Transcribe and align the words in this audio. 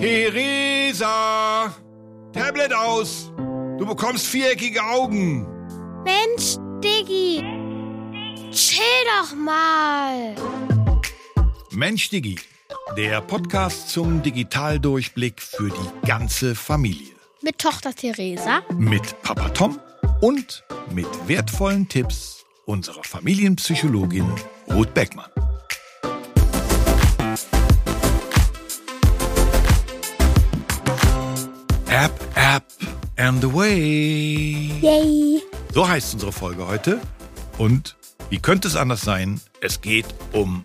Theresa! 0.00 1.74
Tablet 2.32 2.72
aus! 2.72 3.30
Du 3.76 3.84
bekommst 3.84 4.28
viereckige 4.28 4.82
Augen! 4.82 5.46
Mensch, 6.04 6.56
Diggi! 6.82 7.44
Chill 8.50 8.80
doch 9.04 9.34
mal! 9.36 10.34
Mensch, 11.72 12.08
Diggi, 12.08 12.38
der 12.96 13.20
Podcast 13.20 13.90
zum 13.90 14.22
Digitaldurchblick 14.22 15.42
für 15.42 15.68
die 15.68 16.06
ganze 16.08 16.54
Familie. 16.54 17.12
Mit 17.42 17.58
Tochter 17.58 17.94
Theresa. 17.94 18.62
Mit 18.78 19.20
Papa 19.20 19.50
Tom 19.50 19.78
und 20.22 20.64
mit 20.94 21.08
wertvollen 21.28 21.86
Tipps 21.86 22.46
unserer 22.64 23.04
Familienpsychologin 23.04 24.32
Ruth 24.72 24.94
Beckmann. 24.94 25.30
App, 31.90 32.12
App 32.36 32.64
and 33.16 33.42
the 33.42 33.52
way. 33.52 34.70
Yay! 34.80 35.42
So 35.74 35.88
heißt 35.88 36.14
unsere 36.14 36.30
Folge 36.30 36.68
heute. 36.68 37.00
Und 37.58 37.96
wie 38.28 38.38
könnte 38.38 38.68
es 38.68 38.76
anders 38.76 39.00
sein? 39.00 39.40
Es 39.60 39.80
geht 39.80 40.06
um 40.32 40.64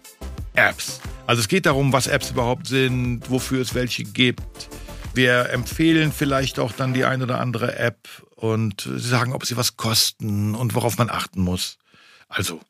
Apps. 0.54 1.02
Also 1.26 1.40
es 1.40 1.48
geht 1.48 1.66
darum, 1.66 1.92
was 1.94 2.06
Apps 2.06 2.30
überhaupt 2.30 2.68
sind, 2.68 3.28
wofür 3.28 3.60
es 3.60 3.74
welche 3.74 4.04
gibt. 4.04 4.70
Wir 5.16 5.50
empfehlen 5.50 6.12
vielleicht 6.12 6.60
auch 6.60 6.72
dann 6.72 6.94
die 6.94 7.06
ein 7.06 7.24
oder 7.24 7.42
andere 7.42 7.76
App 7.80 8.08
und 8.36 8.82
sie 8.82 9.00
sagen, 9.00 9.34
ob 9.34 9.48
sie 9.48 9.58
was 9.58 9.78
kosten 9.78 10.54
und 10.54 10.76
worauf 10.76 11.00
man 11.00 11.10
achten 11.10 11.42
muss. 11.42 11.80
Also, 12.28 12.62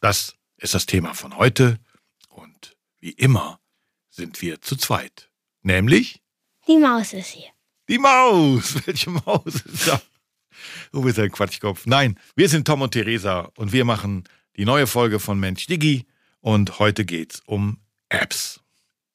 das 0.00 0.36
ist 0.56 0.72
das 0.72 0.86
Thema 0.86 1.12
von 1.12 1.36
heute. 1.36 1.78
Und 2.30 2.78
wie 2.98 3.10
immer 3.10 3.60
sind 4.08 4.40
wir 4.40 4.62
zu 4.62 4.76
zweit. 4.76 5.30
Nämlich 5.60 6.22
Die 6.66 6.78
Maus 6.78 7.12
ist 7.12 7.26
hier. 7.28 7.50
Die 7.90 7.98
Maus. 7.98 8.76
Welche 8.86 9.10
Maus 9.10 9.44
ist 9.46 9.88
da? 9.88 10.00
Du 10.92 11.02
bist 11.02 11.18
ein 11.18 11.30
Quatschkopf. 11.30 11.86
Nein, 11.86 12.18
wir 12.36 12.48
sind 12.48 12.66
Tom 12.66 12.82
und 12.82 12.92
Theresa 12.92 13.50
und 13.56 13.72
wir 13.72 13.84
machen 13.84 14.24
die 14.56 14.64
neue 14.64 14.86
Folge 14.86 15.18
von 15.18 15.38
Mensch 15.38 15.66
Digi 15.66 16.06
und 16.40 16.78
heute 16.78 17.04
geht's 17.04 17.42
um 17.46 17.78
Apps. 18.08 18.60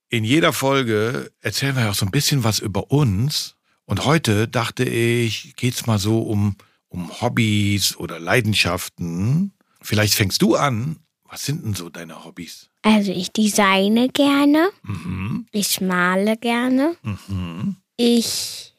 In 0.09 0.23
jeder 0.23 0.53
Folge 0.53 1.31
erzählen 1.41 1.75
wir 1.75 1.89
auch 1.89 1.95
so 1.95 2.05
ein 2.05 2.11
bisschen 2.11 2.43
was 2.43 2.59
über 2.59 2.91
uns 2.91 3.55
und 3.85 4.05
heute 4.05 4.47
dachte 4.47 4.83
ich, 4.83 5.55
geht's 5.55 5.85
mal 5.87 5.99
so 5.99 6.21
um, 6.21 6.55
um 6.89 7.21
Hobbys 7.21 7.95
oder 7.95 8.19
Leidenschaften. 8.19 9.53
Vielleicht 9.81 10.15
fängst 10.15 10.41
du 10.41 10.55
an. 10.55 10.97
Was 11.23 11.45
sind 11.45 11.65
denn 11.65 11.73
so 11.73 11.89
deine 11.89 12.23
Hobbys? 12.23 12.69
Also 12.81 13.11
ich 13.11 13.31
designe 13.31 14.09
gerne. 14.09 14.69
Mhm. 14.83 15.47
Ich 15.51 15.81
male 15.81 16.37
gerne. 16.37 16.95
Mhm. 17.03 17.77
Ich 17.97 18.74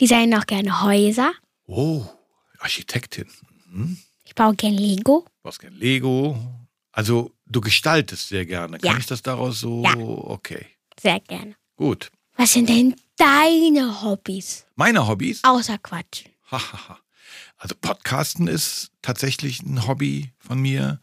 designe 0.00 0.38
auch 0.38 0.46
gerne 0.46 0.82
Häuser. 0.82 1.32
Oh, 1.66 2.04
Architektin. 2.58 3.26
Mhm. 3.68 3.98
Ich 4.24 4.34
baue 4.34 4.54
gerne 4.54 4.76
Lego. 4.78 5.24
Du 5.26 5.32
brauchst 5.42 5.60
kein 5.60 5.74
Lego. 5.74 6.36
Also 6.92 7.32
du 7.46 7.60
gestaltest 7.60 8.28
sehr 8.28 8.46
gerne. 8.46 8.78
Kann 8.78 8.92
Ja. 8.92 8.98
ich 8.98 9.06
das 9.06 9.22
daraus 9.22 9.60
so? 9.60 9.82
Ja. 9.84 9.94
Okay, 9.96 10.66
Sehr 11.00 11.20
gerne. 11.20 11.54
gut. 11.76 12.10
Was 12.36 12.52
sind 12.52 12.68
denn 12.68 12.94
deine 13.16 14.02
Hobbys? 14.02 14.66
Meine 14.74 15.06
Hobbys? 15.06 15.42
Außer 15.44 15.78
Quatschen. 15.78 16.30
Hahaha. 16.50 16.98
Also 17.56 17.74
Podcasten 17.80 18.46
ist 18.46 18.90
tatsächlich 19.02 19.62
ein 19.62 19.86
Hobby 19.86 20.32
von 20.38 20.58
mir. 20.60 21.00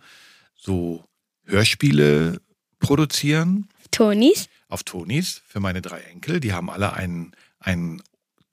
So 0.55 1.03
Hörspiele 1.45 2.39
produzieren 2.79 3.67
Tonis? 3.91 4.47
auf 4.69 4.83
Tonis 4.83 5.41
für 5.47 5.59
meine 5.59 5.81
drei 5.81 5.99
Enkel. 6.01 6.39
Die 6.39 6.53
haben 6.53 6.69
alle 6.69 6.93
einen, 6.93 7.35
einen 7.59 8.01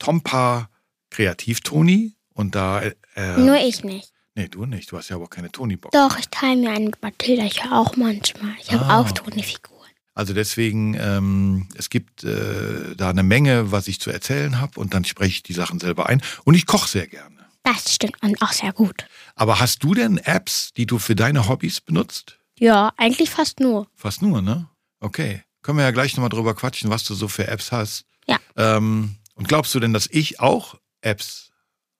Tompa 0.01 0.69
Kreativ-Toni. 1.11 2.15
Und 2.33 2.55
da, 2.55 2.81
äh, 2.81 2.93
Nur 3.37 3.57
ich 3.57 3.83
nicht. 3.83 4.11
nee, 4.35 4.47
du 4.47 4.65
nicht. 4.65 4.91
Du 4.91 4.97
hast 4.97 5.09
ja 5.09 5.15
aber 5.15 5.27
keine 5.27 5.51
Toni-Box. 5.51 5.91
Doch, 5.93 6.17
ich 6.17 6.29
teile 6.29 6.59
mir 6.59 6.71
einen 6.71 6.85
mit 6.85 7.01
Mathilda. 7.01 7.43
Ich 7.45 7.63
höre 7.63 7.77
auch 7.77 7.95
manchmal. 7.97 8.53
Ich 8.61 8.71
habe 8.71 8.85
Ah. 8.85 8.99
auch 8.99 9.11
Toni-Figuren. 9.11 9.71
Also 10.13 10.33
deswegen, 10.33 10.95
ähm, 10.95 11.67
es 11.75 11.89
gibt 11.89 12.23
äh, 12.23 12.95
da 12.97 13.09
eine 13.09 13.23
Menge, 13.23 13.71
was 13.71 13.87
ich 13.87 13.99
zu 14.01 14.09
erzählen 14.11 14.59
habe 14.59 14.79
und 14.79 14.93
dann 14.93 15.05
spreche 15.05 15.29
ich 15.31 15.43
die 15.43 15.53
Sachen 15.53 15.79
selber 15.79 16.07
ein. 16.07 16.21
Und 16.43 16.55
ich 16.55 16.65
koche 16.65 16.87
sehr 16.89 17.07
gerne. 17.07 17.37
Das 17.63 17.93
stimmt 17.93 18.21
und 18.23 18.41
auch 18.41 18.51
sehr 18.51 18.73
gut. 18.73 19.05
Aber 19.35 19.59
hast 19.59 19.83
du 19.83 19.93
denn 19.93 20.17
Apps, 20.17 20.73
die 20.73 20.85
du 20.87 20.97
für 20.99 21.15
deine 21.15 21.47
Hobbys 21.47 21.79
benutzt? 21.79 22.39
Ja, 22.59 22.91
eigentlich 22.97 23.29
fast 23.29 23.59
nur. 23.59 23.87
Fast 23.95 24.21
nur, 24.21 24.41
ne? 24.41 24.67
Okay. 24.99 25.43
Können 25.61 25.77
wir 25.77 25.85
ja 25.85 25.91
gleich 25.91 26.15
nochmal 26.15 26.29
drüber 26.29 26.55
quatschen, 26.55 26.89
was 26.89 27.03
du 27.03 27.13
so 27.13 27.27
für 27.27 27.47
Apps 27.47 27.71
hast. 27.71 28.05
Ja. 28.27 28.37
Ähm, 28.57 29.15
und 29.41 29.47
glaubst 29.47 29.73
du 29.73 29.79
denn, 29.79 29.91
dass 29.91 30.05
ich 30.11 30.39
auch 30.39 30.75
Apps 31.01 31.49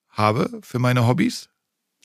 habe 0.10 0.60
für 0.62 0.78
meine 0.78 1.08
Hobbys? 1.08 1.50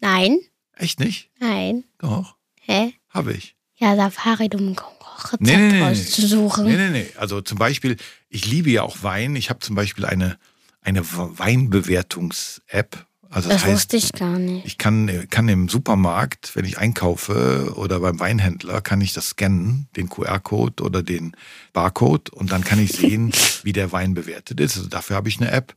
Nein, 0.01 0.39
Echt 0.73 0.99
nicht? 0.99 1.31
nein. 1.41 1.85
Doch, 1.99 2.37
Hä? 2.63 2.95
habe 3.11 3.35
ich. 3.35 3.55
Ja, 3.75 3.97
Safari, 3.97 4.49
um 4.55 4.69
ein 4.71 4.77
Kochrezept 4.77 5.43
Nee, 5.43 5.57
nee, 5.59 5.73
nee. 5.73 5.83
rauszusuchen. 5.83 6.65
Nee, 6.65 6.77
nee, 6.79 6.89
nee. 6.89 7.13
Also 7.17 7.43
zum 7.43 7.59
Beispiel, 7.59 7.99
ich 8.31 8.47
liebe 8.47 8.71
ja 8.71 8.81
auch 8.83 9.03
Wein. 9.03 9.37
Ich 9.37 9.51
habe 9.51 9.61
zum 9.61 9.77
Beispiel 9.77 10.07
eine, 10.07 10.39
eine 10.81 11.03
Weinbewertungs-App. 11.05 13.07
Also 13.31 13.49
das, 13.49 13.59
Das 13.63 13.65
heißt, 13.67 13.75
wusste 13.75 13.97
ich 13.97 14.13
gar 14.13 14.39
nicht. 14.39 14.65
ich 14.67 14.79
kann, 14.79 15.27
kann 15.31 15.49
im 15.49 15.69
Supermarkt, 15.69 16.55
wenn 16.55 16.65
ich 16.65 16.79
einkaufe 16.79 17.73
oder 17.77 18.01
beim 18.01 18.19
Weinhändler, 18.21 18.81
kann 18.81 19.01
ich 19.01 19.13
das 19.13 19.29
scannen, 19.31 19.89
den 19.97 20.09
QR-Code 20.09 20.83
oder 20.83 21.03
den 21.03 21.33
Barcode 21.73 22.31
und 22.31 22.53
dann 22.53 22.65
kann 22.65 22.79
ich 22.79 22.93
sehen, 22.93 23.33
wie 23.63 23.73
der 23.73 23.93
Wein 23.93 24.15
bewertet 24.15 24.61
ist. 24.61 24.77
Also 24.77 24.89
dafür 24.89 25.17
habe 25.17 25.29
ich 25.29 25.41
eine 25.41 25.51
App. 25.51 25.75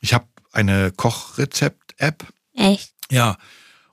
Ich 0.00 0.14
habe 0.14 0.26
eine 0.52 0.90
Kochrezept-App. 0.92 2.26
Echt? 2.54 2.92
Ja. 3.10 3.36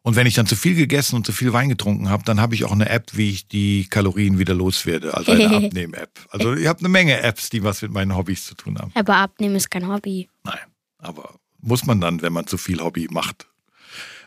Und 0.02 0.16
wenn 0.16 0.26
ich 0.28 0.36
dann 0.36 0.48
zu 0.48 0.56
viel 0.56 0.76
gegessen 0.76 1.18
und 1.18 1.26
zu 1.26 1.34
viel 1.34 1.52
Wein 1.52 1.68
getrunken 1.70 2.10
habe, 2.10 2.24
dann 2.24 2.40
habe 2.40 2.56
ich 2.56 2.64
auch 2.64 2.72
eine 2.72 2.88
App, 2.90 3.12
wie 3.18 3.30
ich 3.30 3.48
die 3.50 3.88
Kalorien 3.90 4.40
wieder 4.40 4.54
loswerde. 4.54 5.14
Also 5.16 5.34
eine 5.34 5.50
Abnehm-App. 5.66 6.12
Also 6.30 6.54
ich 6.56 6.68
habe 6.68 6.80
eine 6.80 6.90
Menge 6.90 7.20
Apps, 7.22 7.50
die 7.50 7.62
was 7.64 7.82
mit 7.82 7.92
meinen 7.92 8.16
Hobbys 8.16 8.46
zu 8.46 8.56
tun 8.56 8.78
haben. 8.80 8.92
Aber 8.96 9.18
abnehmen 9.18 9.56
ist 9.56 9.70
kein 9.70 9.88
Hobby. 9.88 10.30
Nein, 10.44 10.60
aber 11.00 11.36
muss 11.68 11.86
man 11.86 12.00
dann, 12.02 12.22
wenn 12.22 12.34
man 12.34 12.48
zu 12.48 12.58
viel 12.58 12.82
Hobby 12.82 13.08
macht. 13.12 13.48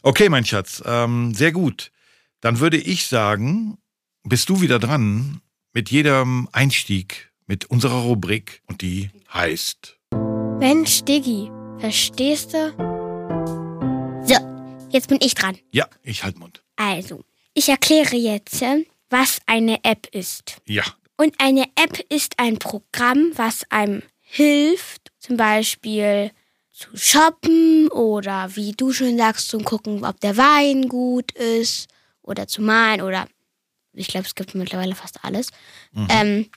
Okay, 0.02 0.28
mein 0.28 0.44
Schatz, 0.44 0.82
ähm, 0.86 1.34
sehr 1.34 1.52
gut. 1.52 1.90
Dann 2.40 2.60
würde 2.60 2.76
ich 2.76 3.06
sagen, 3.06 3.78
bist 4.22 4.48
du 4.48 4.60
wieder 4.60 4.78
dran 4.78 5.40
mit 5.72 5.90
jedem 5.90 6.48
Einstieg 6.52 7.30
mit 7.46 7.64
unserer 7.66 8.02
Rubrik 8.02 8.62
und 8.66 8.82
die 8.82 9.10
heißt 9.32 9.98
Mensch, 10.58 11.02
Diggi, 11.02 11.50
verstehst 11.78 12.52
du? 12.54 12.72
So, 14.24 14.36
jetzt 14.90 15.08
bin 15.08 15.18
ich 15.22 15.34
dran. 15.34 15.56
Ja, 15.72 15.86
ich 16.02 16.22
halt 16.22 16.38
Mund. 16.38 16.62
Also, 16.76 17.24
ich 17.54 17.68
erkläre 17.68 18.16
jetzt, 18.16 18.60
äh, 18.62 18.84
was 19.08 19.40
eine 19.46 19.82
App 19.84 20.06
ist. 20.12 20.60
Ja, 20.66 20.84
Und 21.16 21.34
eine 21.38 21.64
App 21.76 21.98
ist 22.10 22.38
ein 22.38 22.58
Programm, 22.58 23.32
was 23.34 23.64
einem 23.70 24.02
hilft, 24.20 25.10
zum 25.18 25.36
Beispiel 25.36 26.30
zu 26.80 26.96
shoppen 26.96 27.88
oder 27.88 28.54
wie 28.56 28.72
du 28.72 28.92
schon 28.92 29.16
sagst, 29.18 29.48
zu 29.48 29.58
gucken, 29.58 30.04
ob 30.04 30.18
der 30.20 30.36
Wein 30.36 30.88
gut 30.88 31.32
ist 31.32 31.88
oder 32.22 32.46
zu 32.48 32.62
malen 32.62 33.02
oder 33.02 33.28
ich 33.92 34.06
glaube, 34.08 34.26
es 34.26 34.34
gibt 34.34 34.54
mittlerweile 34.54 34.94
fast 34.94 35.24
alles. 35.24 35.48
Ähm, 36.08 36.48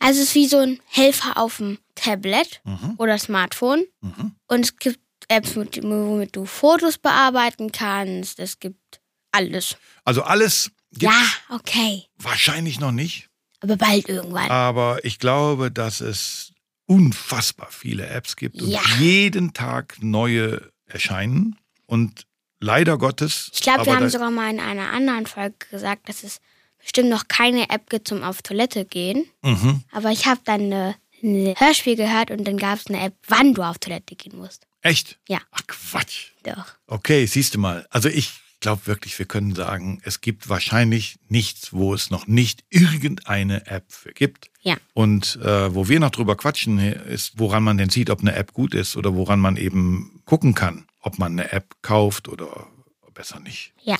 also 0.00 0.20
es 0.20 0.28
ist 0.28 0.34
wie 0.34 0.46
so 0.48 0.58
ein 0.58 0.80
Helfer 0.86 1.38
auf 1.38 1.58
dem 1.58 1.78
Tablet 1.94 2.60
Mhm. 2.64 2.94
oder 2.98 3.16
Smartphone. 3.18 3.84
Mhm. 4.00 4.34
Und 4.48 4.60
es 4.64 4.76
gibt 4.76 4.98
Apps, 5.28 5.54
mit, 5.54 5.82
womit 5.82 6.34
du 6.36 6.44
Fotos 6.44 6.98
bearbeiten 6.98 7.70
kannst. 7.72 8.38
Es 8.40 8.58
gibt 8.58 9.00
alles. 9.32 9.76
also 10.04 10.22
alles 10.22 10.70
Ja, 10.98 11.12
okay. 11.48 12.04
wahrscheinlich 12.18 12.80
noch 12.80 12.92
nicht. 12.92 13.28
Aber 13.60 13.76
bald 13.76 14.08
irgendwann. 14.08 14.50
Aber 14.50 15.02
ich 15.04 15.18
glaube, 15.20 15.70
dass 15.70 16.00
es 16.00 16.52
unfassbar 16.86 17.68
viele 17.70 18.06
Apps 18.06 18.36
gibt 18.36 18.60
und 18.62 18.68
Ja. 18.68 18.80
jeden 18.98 19.52
Tag 19.52 19.96
neue 20.02 20.70
erscheinen. 20.86 21.56
Und 21.86 22.26
leider 22.60 22.98
Gottes. 22.98 23.50
Ich 23.54 23.60
glaube, 23.60 23.86
wir 23.86 23.96
haben 23.96 24.08
sogar 24.08 24.30
mal 24.30 24.50
in 24.50 24.60
einer 24.60 24.90
anderen 24.90 25.26
Folge 25.26 25.54
gesagt, 25.70 26.08
dass 26.08 26.22
es 26.22 26.40
bestimmt 26.78 27.08
noch 27.08 27.28
keine 27.28 27.70
App 27.70 27.88
gibt 27.90 28.08
zum 28.08 28.22
auf 28.22 28.42
Toilette 28.42 28.84
gehen. 28.84 29.26
Mhm. 29.42 29.82
Aber 29.92 30.10
ich 30.10 30.26
habe 30.26 30.40
dann 30.44 30.60
eine, 30.62 30.96
ein 31.22 31.54
Hörspiel 31.58 31.96
gehört 31.96 32.30
und 32.30 32.44
dann 32.44 32.58
gab 32.58 32.78
es 32.78 32.86
eine 32.86 33.00
App, 33.00 33.14
wann 33.28 33.54
du 33.54 33.62
auf 33.62 33.78
Toilette 33.78 34.14
gehen 34.16 34.36
musst. 34.36 34.66
Echt? 34.82 35.18
Ja. 35.28 35.40
Ach 35.52 35.62
Quatsch. 35.66 36.32
Doch. 36.42 36.66
Okay, 36.86 37.24
siehst 37.26 37.54
du 37.54 37.58
mal. 37.58 37.86
Also 37.90 38.08
ich 38.10 38.32
glaube 38.60 38.86
wirklich, 38.86 39.18
wir 39.18 39.26
können 39.26 39.54
sagen, 39.54 40.00
es 40.04 40.20
gibt 40.20 40.48
wahrscheinlich 40.48 41.16
nichts, 41.28 41.72
wo 41.72 41.94
es 41.94 42.10
noch 42.10 42.26
nicht 42.26 42.64
irgendeine 42.70 43.66
App 43.66 43.90
für 43.92 44.12
gibt. 44.12 44.50
Ja. 44.64 44.76
Und 44.94 45.38
äh, 45.42 45.74
wo 45.74 45.88
wir 45.88 46.00
noch 46.00 46.10
drüber 46.10 46.36
quatschen, 46.36 46.78
ist, 46.78 47.38
woran 47.38 47.62
man 47.62 47.76
denn 47.78 47.90
sieht, 47.90 48.10
ob 48.10 48.20
eine 48.20 48.34
App 48.34 48.54
gut 48.54 48.74
ist 48.74 48.96
oder 48.96 49.14
woran 49.14 49.38
man 49.38 49.56
eben 49.56 50.22
gucken 50.24 50.54
kann, 50.54 50.86
ob 51.00 51.18
man 51.18 51.32
eine 51.32 51.52
App 51.52 51.76
kauft 51.82 52.28
oder 52.28 52.66
besser 53.12 53.40
nicht. 53.40 53.72
Ja. 53.82 53.96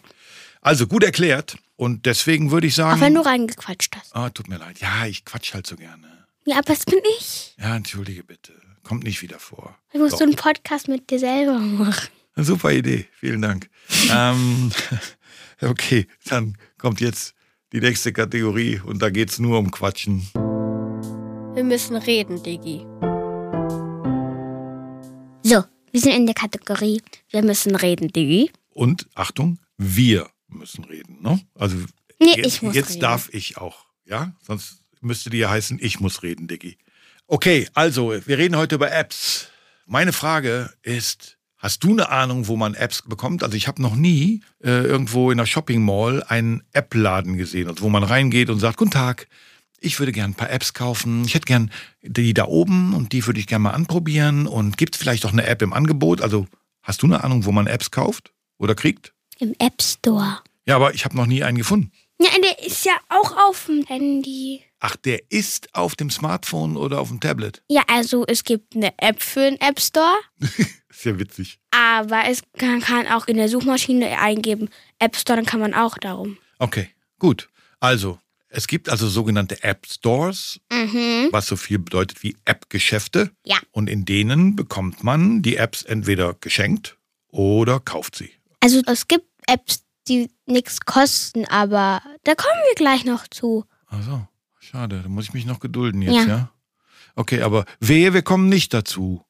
Also 0.61 0.87
gut 0.87 1.05
erklärt. 1.05 1.57
Und 1.77 2.07
deswegen 2.07 2.51
würde 2.51 2.67
ich 2.67 2.75
sagen. 2.75 2.99
Auch 2.99 3.05
wenn 3.05 3.15
du 3.15 3.21
reingequatscht 3.21 3.97
hast. 3.97 4.15
Ah, 4.17 4.31
tut 4.31 4.49
mir 4.49 4.59
leid. 4.59 4.81
Ja, 4.81 5.07
ich 5.07 5.25
quatsch 5.25 5.55
halt 5.55 5.67
so 5.67 5.77
gerne. 5.77 6.27
Ja, 6.47 6.57
aber 6.57 6.65
das 6.65 6.85
bin 6.85 7.01
ich. 7.19 7.55
Ja, 7.59 7.77
entschuldige 7.77 8.25
bitte. 8.25 8.53
Kommt 8.83 9.05
nicht 9.05 9.23
wieder 9.23 9.39
vor. 9.39 9.77
Ich 9.93 10.01
muss 10.01 10.13
Doch. 10.13 10.19
so 10.19 10.25
einen 10.25 10.37
Podcast 10.37 10.89
mit 10.89 11.11
dir 11.11 11.19
selber 11.19 11.59
machen. 11.59 12.09
Super 12.37 12.73
Idee, 12.73 13.07
vielen 13.13 13.43
Dank. 13.43 13.71
ähm, 14.11 14.73
okay, 15.61 16.07
dann 16.27 16.59
kommt 16.79 17.01
jetzt 17.01 17.35
die 17.73 17.81
nächste 17.81 18.13
Kategorie 18.13 18.81
und 18.85 19.01
da 19.01 19.11
geht's 19.11 19.39
nur 19.39 19.59
um 19.59 19.71
Quatschen. 19.71 20.29
Wir 21.55 21.65
müssen 21.65 21.97
reden, 21.97 22.43
Diggi. 22.43 22.81
So, 25.43 25.65
wir 25.93 26.01
sind 26.01 26.13
in 26.15 26.27
der 26.27 26.35
Kategorie 26.35 27.01
Wir 27.31 27.43
müssen 27.43 27.77
reden, 27.77 28.09
Diggi. 28.09 28.51
Und 28.71 29.07
Achtung, 29.15 29.59
wir 29.79 30.29
müssen 30.49 30.85
reden. 30.85 31.19
Ne? 31.23 31.41
Also 31.55 31.77
Nee, 32.21 32.35
jetzt, 32.37 32.47
ich 32.47 32.63
muss 32.63 32.75
jetzt 32.75 32.91
reden. 32.91 33.01
darf 33.01 33.29
ich 33.33 33.57
auch, 33.59 33.87
ja? 34.05 34.33
Sonst 34.47 34.81
müsste 35.01 35.31
die 35.31 35.39
ja 35.39 35.51
heißen, 35.51 35.79
ich 35.81 36.01
muss 36.01 36.23
reden, 36.23 36.49
Diggi. 36.49 36.79
Okay, 37.27 37.69
also 37.75 38.15
wir 38.27 38.39
reden 38.39 38.57
heute 38.57 38.77
über 38.77 38.91
Apps. 38.93 39.49
Meine 39.87 40.13
Frage 40.13 40.71
ist, 40.83 41.37
hast 41.59 41.83
du 41.85 41.91
eine 41.93 42.09
Ahnung, 42.11 42.49
wo 42.49 42.57
man 42.57 42.75
Apps 42.75 43.03
bekommt? 43.03 43.43
Also 43.43 43.57
ich 43.57 43.69
habe 43.69 43.83
noch 43.83 43.95
nie 43.97 44.43
äh, 44.63 44.71
irgendwo 44.71 45.31
in 45.31 45.39
einer 45.39 45.47
Shopping 45.47 45.85
Mall 45.85 46.23
einen 46.25 46.63
App-Laden 46.73 47.37
gesehen, 47.37 47.69
also 47.69 47.83
wo 47.85 47.89
man 47.89 48.03
reingeht 48.05 48.49
und 48.51 48.59
sagt, 48.61 48.77
guten 48.79 48.91
Tag, 48.93 49.29
ich 49.85 49.99
würde 49.99 50.13
gern 50.13 50.31
ein 50.31 50.35
paar 50.35 50.51
Apps 50.51 50.73
kaufen. 50.75 51.25
Ich 51.25 51.35
hätte 51.35 51.47
gern 51.47 51.71
die 52.03 52.35
da 52.35 52.47
oben 52.47 52.95
und 52.95 53.13
die 53.13 53.27
würde 53.27 53.41
ich 53.41 53.47
gerne 53.47 53.65
mal 53.65 53.71
anprobieren. 53.71 54.47
Und 54.47 54.77
gibt 54.79 54.95
es 54.95 55.01
vielleicht 55.01 55.25
auch 55.27 55.33
eine 55.33 55.47
App 55.47 55.63
im 55.63 55.73
Angebot? 55.73 56.21
Also 56.21 56.47
hast 56.83 57.03
du 57.03 57.07
eine 57.07 57.23
Ahnung, 57.25 57.45
wo 57.45 57.53
man 57.53 57.67
Apps 57.67 57.91
kauft 57.91 58.33
oder 58.59 58.75
kriegt? 58.75 59.13
Im 59.39 59.55
App 59.59 59.83
Store. 59.83 60.39
Ja, 60.67 60.77
aber 60.77 60.95
ich 60.95 61.05
habe 61.05 61.17
noch 61.17 61.27
nie 61.27 61.43
einen 61.45 61.59
gefunden. 61.59 61.93
Ja, 62.21 62.31
der 62.43 62.65
ist 62.65 62.85
ja 62.85 62.93
auch 63.09 63.37
auf 63.49 63.67
dem 63.67 63.85
Handy. 63.87 64.63
Ach, 64.81 64.97
der 64.97 65.21
ist 65.31 65.75
auf 65.75 65.97
dem 65.97 66.11
Smartphone 66.11 66.77
oder 66.77 67.01
auf 67.01 67.09
dem 67.09 67.21
Tablet. 67.21 67.63
Ja, 67.69 67.83
also 67.89 68.25
es 68.27 68.45
gibt 68.45 68.77
eine 68.77 68.93
App 68.99 69.23
für 69.23 69.41
den 69.51 69.61
App 69.61 69.81
Store, 69.81 70.15
Ist 70.89 71.05
ja 71.05 71.19
witzig. 71.19 71.59
aber 71.73 72.23
es 72.29 72.43
kann, 72.57 72.81
kann 72.81 73.07
auch 73.09 73.27
in 73.27 73.37
der 73.37 73.49
Suchmaschine 73.49 74.19
eingeben 74.21 74.69
App 75.01 75.17
Store, 75.17 75.37
dann 75.37 75.47
kann 75.47 75.61
man 75.61 75.75
auch 75.75 75.99
darum. 75.99 76.39
Okay, 76.59 76.89
gut. 77.19 77.49
Also, 77.81 78.19
es 78.55 78.67
gibt 78.67 78.89
also 78.89 79.09
sogenannte 79.09 79.63
App 79.63 79.87
Stores, 79.87 80.61
Mhm. 80.73 81.29
was 81.33 81.47
so 81.47 81.57
viel 81.57 81.79
bedeutet 81.79 82.23
wie 82.23 82.37
App-Geschäfte. 82.45 83.31
Ja. 83.45 83.59
Und 83.73 83.89
in 83.91 84.05
denen 84.05 84.57
bekommt 84.57 85.03
man 85.05 85.43
die 85.43 85.57
Apps 85.57 85.83
entweder 85.83 86.35
geschenkt 86.35 86.97
oder 87.29 87.81
kauft 87.81 88.17
sie. 88.17 88.31
Also 88.61 88.81
es 88.87 89.09
gibt 89.09 89.27
Apps, 89.47 89.83
die 90.09 90.31
nichts 90.47 90.81
kosten, 90.81 91.45
aber 91.47 92.01
da 92.25 92.35
kommen 92.35 92.61
wir 92.69 92.75
gleich 92.77 93.05
noch 93.05 93.27
zu. 93.29 93.65
Also, 93.87 94.27
schade, 94.59 95.01
da 95.03 95.09
muss 95.09 95.25
ich 95.27 95.35
mich 95.35 95.47
noch 95.47 95.61
gedulden 95.61 96.03
jetzt, 96.03 96.15
ja? 96.15 96.27
Ja. 96.27 96.51
Okay, 97.17 97.43
aber 97.43 97.65
wehe, 97.81 98.13
wir 98.15 98.23
kommen 98.23 98.49
nicht 98.49 98.73
dazu. 98.75 99.25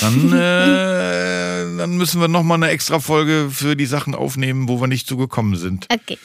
Dann, 0.00 0.32
äh, 0.32 1.76
dann 1.78 1.96
müssen 1.96 2.20
wir 2.20 2.28
nochmal 2.28 2.56
eine 2.56 2.68
extra 2.70 3.00
Folge 3.00 3.48
für 3.50 3.76
die 3.76 3.86
Sachen 3.86 4.14
aufnehmen, 4.14 4.68
wo 4.68 4.80
wir 4.80 4.86
nicht 4.86 5.06
zugekommen 5.06 5.56
sind. 5.56 5.86
Okay. 5.90 6.18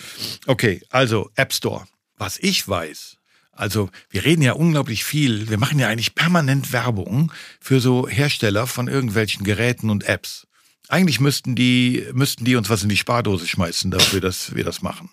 Okay, 0.48 0.82
also 0.90 1.30
App 1.36 1.54
Store. 1.54 1.86
Was 2.24 2.40
ich 2.40 2.66
weiß, 2.66 3.18
also 3.52 3.90
wir 4.10 4.24
reden 4.24 4.44
ja 4.44 4.54
unglaublich 4.54 5.04
viel, 5.04 5.50
wir 5.50 5.58
machen 5.58 5.78
ja 5.78 5.90
eigentlich 5.90 6.16
permanent 6.16 6.72
Werbung 6.72 7.34
für 7.60 7.82
so 7.82 8.08
Hersteller 8.08 8.66
von 8.66 8.88
irgendwelchen 8.88 9.44
Geräten 9.44 9.90
und 9.90 10.06
Apps. 10.06 10.48
Eigentlich 10.88 11.20
müssten 11.20 11.54
die, 11.54 12.08
müssten 12.14 12.46
die 12.46 12.56
uns 12.56 12.70
was 12.70 12.82
in 12.82 12.88
die 12.88 12.96
Spardose 12.96 13.46
schmeißen 13.46 13.92
dafür, 13.92 14.22
dass 14.22 14.56
wir 14.56 14.64
das 14.64 14.82
machen. 14.82 15.10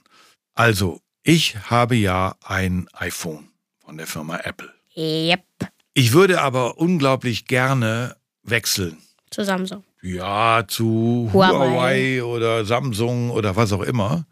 Also, 0.55 1.01
ich 1.25 1.57
habe 1.69 1.97
ja 1.97 2.37
ein 2.45 2.87
iPhone 2.93 3.49
von 3.85 3.97
der 3.97 4.07
Firma 4.07 4.37
Apple. 4.45 4.73
Yep. 4.97 5.43
Ich 5.95 6.13
würde 6.13 6.43
aber 6.43 6.79
unglaublich 6.79 7.47
gerne 7.47 8.15
wechseln. 8.45 8.99
Zu 9.31 9.45
Samsung. 9.45 9.83
Ja, 10.01 10.63
zu 10.69 11.29
Huawei. 11.33 12.21
Huawei. 12.21 12.23
oder 12.23 12.65
Samsung 12.65 13.31
oder 13.31 13.57
was 13.57 13.73
auch 13.73 13.83
immer. 13.83 14.27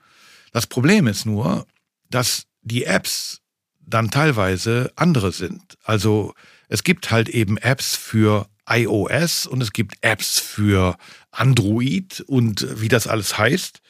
Das 0.52 0.68
Problem 0.68 1.08
ist 1.08 1.26
nur, 1.26 1.66
dass 2.10 2.47
die 2.68 2.84
Apps 2.84 3.40
dann 3.80 4.10
teilweise 4.10 4.92
andere 4.96 5.32
sind. 5.32 5.76
Also 5.84 6.34
es 6.68 6.84
gibt 6.84 7.10
halt 7.10 7.28
eben 7.28 7.56
Apps 7.56 7.96
für 7.96 8.48
iOS 8.68 9.46
und 9.46 9.62
es 9.62 9.72
gibt 9.72 9.94
Apps 10.02 10.38
für 10.38 10.96
Android 11.30 12.20
und 12.26 12.80
wie 12.80 12.88
das 12.88 13.06
alles 13.06 13.38
heißt, 13.38 13.80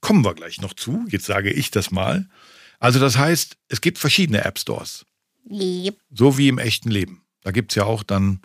kommen 0.00 0.24
wir 0.24 0.34
gleich 0.34 0.60
noch 0.60 0.74
zu. 0.74 1.04
Jetzt 1.08 1.26
sage 1.26 1.50
ich 1.52 1.70
das 1.70 1.90
mal. 1.90 2.28
Also 2.80 2.98
das 2.98 3.16
heißt, 3.16 3.56
es 3.68 3.80
gibt 3.80 3.98
verschiedene 3.98 4.44
App 4.44 4.58
Stores. 4.58 5.04
Yep. 5.50 5.96
So 6.10 6.36
wie 6.38 6.48
im 6.48 6.58
echten 6.58 6.90
Leben. 6.90 7.22
Da 7.42 7.52
gibt's 7.52 7.74
ja 7.76 7.84
auch 7.84 8.02
dann 8.02 8.40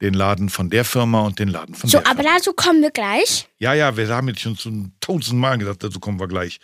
den 0.00 0.14
Laden 0.14 0.48
von 0.48 0.70
der 0.70 0.84
Firma 0.84 1.20
und 1.22 1.38
den 1.38 1.48
Laden 1.48 1.74
von 1.74 1.90
So, 1.90 1.98
der 1.98 2.06
aber 2.06 2.22
Firma. 2.22 2.38
dazu 2.38 2.52
kommen 2.52 2.80
wir 2.80 2.90
gleich. 2.90 3.48
Ja, 3.58 3.74
ja, 3.74 3.96
wir 3.96 4.08
haben 4.08 4.28
jetzt 4.28 4.40
schon 4.40 4.56
zum 4.56 4.92
tausend 5.00 5.38
Mal 5.38 5.58
gesagt, 5.58 5.82
dazu 5.82 6.00
kommen 6.00 6.18
wir 6.18 6.28
gleich. 6.28 6.58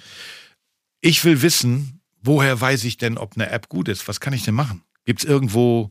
Ich 1.00 1.24
will 1.24 1.42
wissen, 1.42 1.95
woher 2.26 2.60
weiß 2.60 2.84
ich 2.84 2.96
denn, 2.96 3.18
ob 3.18 3.34
eine 3.34 3.50
App 3.50 3.68
gut 3.68 3.88
ist? 3.88 4.06
Was 4.08 4.20
kann 4.20 4.32
ich 4.32 4.44
denn 4.44 4.54
machen? 4.54 4.82
Gibt's 5.04 5.24
irgendwo 5.24 5.90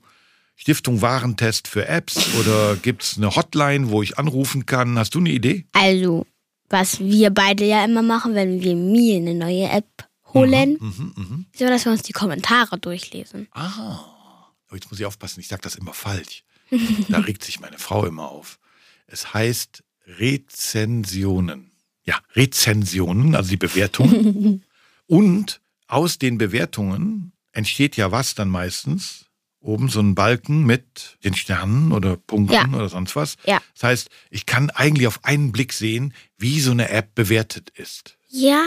Stiftung 0.56 1.02
Warentest 1.02 1.68
für 1.68 1.88
Apps 1.88 2.34
oder 2.36 2.76
gibt's 2.76 3.18
eine 3.18 3.36
Hotline, 3.36 3.90
wo 3.90 4.02
ich 4.02 4.18
anrufen 4.18 4.66
kann? 4.66 4.98
Hast 5.00 5.16
du 5.16 5.20
eine 5.20 5.30
Idee? 5.32 5.66
Also, 5.74 6.26
was 6.70 7.00
wir 7.00 7.30
beide 7.30 7.66
ja 7.66 7.84
immer 7.84 8.02
machen, 8.02 8.36
wenn 8.36 8.62
wir 8.62 8.76
mir 8.76 9.18
eine 9.18 9.34
neue 9.36 9.70
App 9.70 10.08
holen, 10.34 10.78
Mhm, 10.80 11.14
mhm. 11.16 11.46
so 11.56 11.66
dass 11.68 11.86
wir 11.86 11.92
uns 11.92 12.02
die 12.04 12.14
Kommentare 12.14 12.78
durchlesen. 12.78 13.48
Ah, 13.52 14.00
jetzt 14.74 14.90
muss 14.92 15.00
ich 15.00 15.06
aufpassen, 15.06 15.40
ich 15.40 15.48
sage 15.48 15.62
das 15.62 15.76
immer 15.76 15.94
falsch. 15.94 16.44
Da 17.10 17.20
regt 17.20 17.44
sich 17.44 17.60
meine 17.60 17.78
Frau 17.78 18.06
immer 18.06 18.30
auf. 18.30 18.60
Es 19.08 19.34
heißt 19.34 19.84
Rezensionen. 20.08 21.72
Ja, 22.06 22.20
Rezensionen, 22.36 23.36
also 23.36 23.50
die 23.50 23.58
Bewertungen. 23.58 24.64
Und 25.08 25.62
aus 25.88 26.18
den 26.18 26.38
Bewertungen 26.38 27.32
entsteht 27.52 27.98
ja 27.98 28.12
was 28.12 28.36
dann 28.36 28.50
meistens? 28.50 29.26
Oben 29.60 29.90
so 29.90 30.00
ein 30.00 30.14
Balken 30.14 30.64
mit 30.66 31.18
den 31.24 31.34
Sternen 31.34 31.92
oder 31.92 32.18
Punkten 32.18 32.54
Ja. 32.54 32.68
oder 32.68 32.88
sonst 32.88 33.16
was. 33.16 33.36
Ja. 33.46 33.60
Das 33.74 33.84
heißt, 33.84 34.10
ich 34.30 34.46
kann 34.46 34.70
eigentlich 34.70 35.08
auf 35.08 35.24
einen 35.26 35.52
Blick 35.52 35.74
sehen, 35.74 36.14
wie 36.38 36.60
so 36.60 36.70
eine 36.72 36.90
App 36.90 37.16
bewertet 37.16 37.72
ist. 37.72 38.18
Ja, 38.30 38.64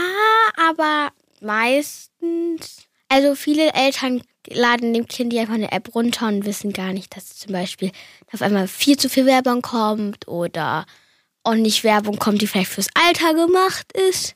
aber 0.57 1.13
meistens. 1.41 2.85
Also 3.09 3.35
viele 3.35 3.73
Eltern 3.75 4.23
laden 4.49 4.93
dem 4.93 5.07
Kind 5.07 5.35
einfach 5.35 5.55
eine 5.55 5.73
App 5.73 5.95
runter 5.95 6.29
und 6.29 6.45
wissen 6.45 6.73
gar 6.73 6.93
nicht, 6.93 7.17
dass 7.17 7.37
zum 7.37 7.53
Beispiel 7.53 7.91
auf 8.33 8.43
einmal 8.43 8.69
viel 8.69 8.97
zu 8.97 9.09
viel 9.09 9.25
Werbung 9.25 9.63
kommt 9.63 10.27
oder 10.29 10.85
auch 11.45 11.55
nicht 11.55 11.85
Werbung 11.85 12.19
kommt, 12.19 12.43
die 12.43 12.47
vielleicht 12.47 12.71
fürs 12.73 12.89
Alter 12.95 13.35
gemacht 13.35 13.93
ist. 14.11 14.35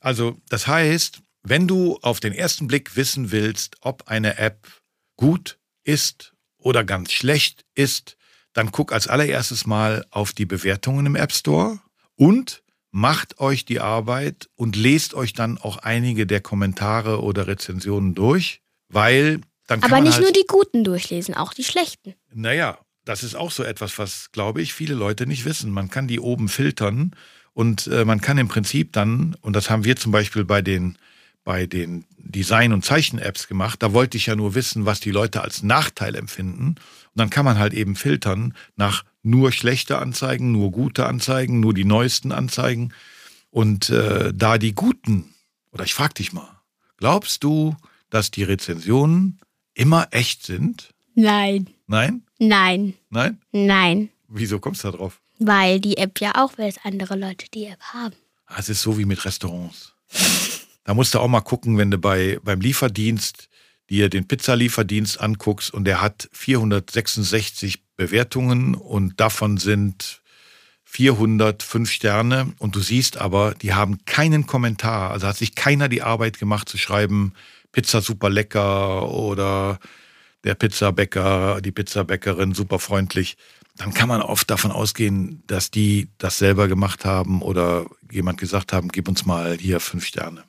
Also, 0.00 0.36
das 0.48 0.66
heißt, 0.66 1.20
wenn 1.44 1.68
du 1.68 1.98
auf 2.02 2.20
den 2.20 2.32
ersten 2.32 2.66
Blick 2.66 2.96
wissen 2.96 3.30
willst, 3.30 3.76
ob 3.82 4.08
eine 4.08 4.38
App 4.38 4.66
gut 5.16 5.58
ist 5.84 6.32
oder 6.58 6.82
ganz 6.82 7.12
schlecht 7.12 7.64
ist, 7.74 8.16
dann 8.54 8.72
guck 8.72 8.92
als 8.92 9.06
allererstes 9.06 9.66
mal 9.66 10.04
auf 10.10 10.32
die 10.32 10.46
Bewertungen 10.46 11.06
im 11.06 11.16
App 11.16 11.32
Store 11.32 11.80
und 12.16 12.62
macht 12.90 13.40
euch 13.40 13.64
die 13.64 13.80
Arbeit 13.80 14.48
und 14.54 14.76
lest 14.76 15.14
euch 15.14 15.32
dann 15.32 15.58
auch 15.58 15.78
einige 15.78 16.26
der 16.26 16.40
Kommentare 16.40 17.22
oder 17.22 17.46
Rezensionen 17.46 18.14
durch, 18.14 18.62
weil 18.88 19.40
dann 19.66 19.80
kann 19.80 19.92
Aber 19.92 20.00
nicht 20.00 20.14
halt, 20.14 20.22
nur 20.22 20.32
die 20.32 20.46
guten 20.46 20.84
durchlesen, 20.84 21.34
auch 21.34 21.52
die 21.52 21.64
schlechten. 21.64 22.14
naja, 22.32 22.78
das 23.04 23.22
ist 23.22 23.34
auch 23.34 23.50
so 23.50 23.62
etwas, 23.62 23.98
was, 23.98 24.32
glaube 24.32 24.62
ich, 24.62 24.72
viele 24.72 24.94
Leute 24.94 25.26
nicht 25.26 25.44
wissen. 25.44 25.70
Man 25.70 25.90
kann 25.90 26.08
die 26.08 26.20
oben 26.20 26.48
filtern 26.48 27.14
und 27.52 27.86
äh, 27.88 28.04
man 28.04 28.20
kann 28.20 28.38
im 28.38 28.48
Prinzip 28.48 28.92
dann, 28.92 29.36
und 29.42 29.54
das 29.54 29.68
haben 29.68 29.84
wir 29.84 29.96
zum 29.96 30.10
Beispiel 30.10 30.44
bei 30.44 30.62
den, 30.62 30.96
bei 31.44 31.66
den 31.66 32.04
Design- 32.18 32.72
und 32.72 32.84
Zeichen-Apps 32.84 33.46
gemacht, 33.48 33.82
da 33.82 33.92
wollte 33.92 34.16
ich 34.16 34.26
ja 34.26 34.34
nur 34.36 34.54
wissen, 34.54 34.86
was 34.86 35.00
die 35.00 35.10
Leute 35.10 35.42
als 35.42 35.62
Nachteil 35.62 36.14
empfinden. 36.14 36.68
Und 36.68 36.78
dann 37.14 37.30
kann 37.30 37.44
man 37.44 37.58
halt 37.58 37.74
eben 37.74 37.96
filtern 37.96 38.54
nach 38.76 39.04
nur 39.22 39.52
schlechte 39.52 39.98
Anzeigen, 39.98 40.52
nur 40.52 40.70
gute 40.72 41.06
Anzeigen, 41.06 41.60
nur 41.60 41.74
die 41.74 41.84
neuesten 41.84 42.32
Anzeigen. 42.32 42.92
Und 43.50 43.90
äh, 43.90 44.32
da 44.34 44.58
die 44.58 44.74
guten, 44.74 45.32
oder 45.70 45.84
ich 45.84 45.94
frag 45.94 46.14
dich 46.14 46.32
mal, 46.32 46.48
glaubst 46.96 47.44
du, 47.44 47.76
dass 48.10 48.30
die 48.30 48.42
Rezensionen 48.42 49.38
immer 49.74 50.08
echt 50.10 50.44
sind? 50.44 50.90
Nein. 51.14 51.68
Nein? 51.86 52.22
Nein. 52.38 52.94
Nein? 53.10 53.38
Nein. 53.52 54.08
Wieso 54.28 54.58
kommst 54.58 54.82
du 54.82 54.90
da 54.90 54.96
drauf? 54.96 55.20
Weil 55.38 55.78
die 55.80 55.96
App 55.98 56.20
ja 56.20 56.32
auch 56.42 56.56
weiß, 56.58 56.76
andere 56.84 57.16
Leute 57.16 57.46
die 57.52 57.66
App 57.66 57.80
haben. 57.92 58.14
Ah, 58.46 58.56
Es 58.58 58.68
ist 58.68 58.82
so 58.82 58.98
wie 58.98 59.04
mit 59.04 59.24
Restaurants. 59.24 59.94
Da 60.84 60.94
musst 60.94 61.14
du 61.14 61.18
auch 61.18 61.28
mal 61.28 61.40
gucken, 61.40 61.78
wenn 61.78 61.90
du 61.90 61.98
bei, 61.98 62.38
beim 62.42 62.60
Lieferdienst 62.60 63.48
dir 63.90 64.08
den 64.08 64.26
Pizzalieferdienst 64.26 65.20
anguckst 65.20 65.72
und 65.72 65.84
der 65.84 66.00
hat 66.00 66.28
466 66.32 67.82
Bewertungen 67.96 68.74
und 68.74 69.20
davon 69.20 69.56
sind 69.56 70.22
405 70.84 71.90
Sterne 71.90 72.52
und 72.58 72.76
du 72.76 72.80
siehst 72.80 73.18
aber, 73.18 73.54
die 73.54 73.74
haben 73.74 74.04
keinen 74.04 74.46
Kommentar. 74.46 75.10
Also 75.10 75.26
hat 75.26 75.36
sich 75.36 75.54
keiner 75.54 75.88
die 75.88 76.02
Arbeit 76.02 76.38
gemacht 76.38 76.68
zu 76.68 76.78
schreiben, 76.78 77.32
Pizza 77.72 78.00
super 78.00 78.30
lecker 78.30 79.10
oder 79.10 79.78
der 80.44 80.54
Pizzabäcker, 80.54 81.60
die 81.62 81.72
Pizzabäckerin 81.72 82.54
super 82.54 82.78
freundlich, 82.78 83.36
dann 83.76 83.92
kann 83.92 84.08
man 84.08 84.22
oft 84.22 84.48
davon 84.50 84.70
ausgehen, 84.70 85.42
dass 85.46 85.70
die 85.70 86.08
das 86.18 86.38
selber 86.38 86.68
gemacht 86.68 87.04
haben 87.04 87.42
oder 87.42 87.86
jemand 88.10 88.38
gesagt 88.38 88.72
haben, 88.72 88.88
gib 88.88 89.08
uns 89.08 89.26
mal 89.26 89.56
hier 89.58 89.80
fünf 89.80 90.06
Sterne. 90.06 90.44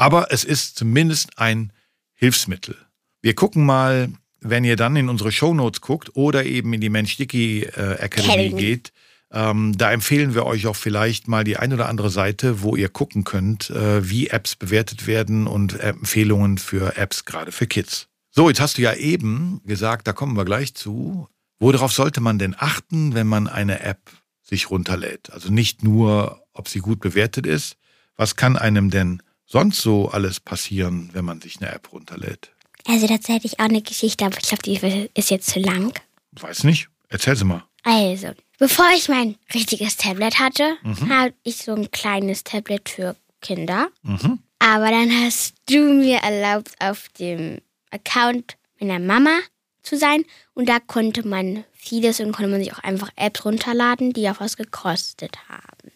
Aber 0.00 0.32
es 0.32 0.44
ist 0.44 0.78
zumindest 0.78 1.38
ein 1.38 1.74
Hilfsmittel. 2.14 2.74
Wir 3.20 3.34
gucken 3.34 3.66
mal, 3.66 4.08
wenn 4.40 4.64
ihr 4.64 4.76
dann 4.76 4.96
in 4.96 5.10
unsere 5.10 5.30
Shownotes 5.30 5.82
guckt 5.82 6.16
oder 6.16 6.46
eben 6.46 6.72
in 6.72 6.80
die 6.80 6.88
Mensch 6.88 7.18
Dicky 7.18 7.64
äh, 7.64 7.96
Academy 7.98 8.48
geht, 8.48 8.94
ähm, 9.30 9.76
da 9.76 9.92
empfehlen 9.92 10.34
wir 10.34 10.46
euch 10.46 10.66
auch 10.66 10.76
vielleicht 10.76 11.28
mal 11.28 11.44
die 11.44 11.58
ein 11.58 11.74
oder 11.74 11.90
andere 11.90 12.08
Seite, 12.08 12.62
wo 12.62 12.76
ihr 12.76 12.88
gucken 12.88 13.24
könnt, 13.24 13.68
äh, 13.68 14.08
wie 14.08 14.28
Apps 14.28 14.56
bewertet 14.56 15.06
werden 15.06 15.46
und 15.46 15.78
Empfehlungen 15.78 16.56
für 16.56 16.96
Apps 16.96 17.26
gerade 17.26 17.52
für 17.52 17.66
Kids. 17.66 18.08
So, 18.30 18.48
jetzt 18.48 18.60
hast 18.60 18.78
du 18.78 18.82
ja 18.82 18.94
eben 18.94 19.60
gesagt, 19.66 20.08
da 20.08 20.14
kommen 20.14 20.34
wir 20.34 20.46
gleich 20.46 20.74
zu. 20.74 21.28
Worauf 21.58 21.92
sollte 21.92 22.22
man 22.22 22.38
denn 22.38 22.56
achten, 22.58 23.12
wenn 23.12 23.26
man 23.26 23.48
eine 23.48 23.80
App 23.80 24.10
sich 24.40 24.70
runterlädt? 24.70 25.30
Also 25.30 25.52
nicht 25.52 25.84
nur, 25.84 26.42
ob 26.54 26.68
sie 26.68 26.78
gut 26.78 27.00
bewertet 27.00 27.46
ist. 27.46 27.76
Was 28.16 28.34
kann 28.36 28.56
einem 28.56 28.88
denn 28.88 29.22
sonst 29.50 29.80
so 29.80 30.08
alles 30.08 30.40
passieren, 30.40 31.10
wenn 31.12 31.24
man 31.24 31.40
sich 31.40 31.60
eine 31.60 31.72
App 31.72 31.92
runterlädt? 31.92 32.52
Also 32.86 33.06
dazu 33.06 33.32
hätte 33.32 33.46
ich 33.46 33.58
auch 33.60 33.64
eine 33.64 33.82
Geschichte, 33.82 34.24
aber 34.24 34.36
ich 34.38 34.48
glaube, 34.48 34.62
die 34.62 35.08
ist 35.14 35.30
jetzt 35.30 35.50
zu 35.50 35.58
lang. 35.58 35.92
Weiß 36.32 36.64
nicht. 36.64 36.88
Erzähl 37.08 37.36
sie 37.36 37.44
mal. 37.44 37.64
Also, 37.82 38.28
bevor 38.58 38.86
ich 38.94 39.08
mein 39.08 39.36
richtiges 39.52 39.96
Tablet 39.96 40.38
hatte, 40.38 40.76
hatte 41.08 41.34
ich 41.42 41.56
so 41.56 41.72
ein 41.72 41.90
kleines 41.90 42.44
Tablet 42.44 42.88
für 42.88 43.16
Kinder. 43.40 43.88
Mhm. 44.02 44.38
Aber 44.58 44.90
dann 44.90 45.10
hast 45.10 45.54
du 45.68 45.78
mir 45.78 46.18
erlaubt, 46.18 46.74
auf 46.78 47.08
dem 47.18 47.60
Account 47.90 48.56
meiner 48.78 48.98
Mama 48.98 49.38
zu 49.82 49.96
sein. 49.96 50.24
Und 50.54 50.68
da 50.68 50.78
konnte 50.78 51.26
man 51.26 51.64
vieles 51.72 52.20
und 52.20 52.32
konnte 52.32 52.50
man 52.50 52.60
sich 52.60 52.72
auch 52.72 52.80
einfach 52.80 53.10
Apps 53.16 53.44
runterladen, 53.44 54.12
die 54.12 54.28
auch 54.28 54.40
was 54.40 54.56
gekostet 54.56 55.38
haben. 55.48 55.90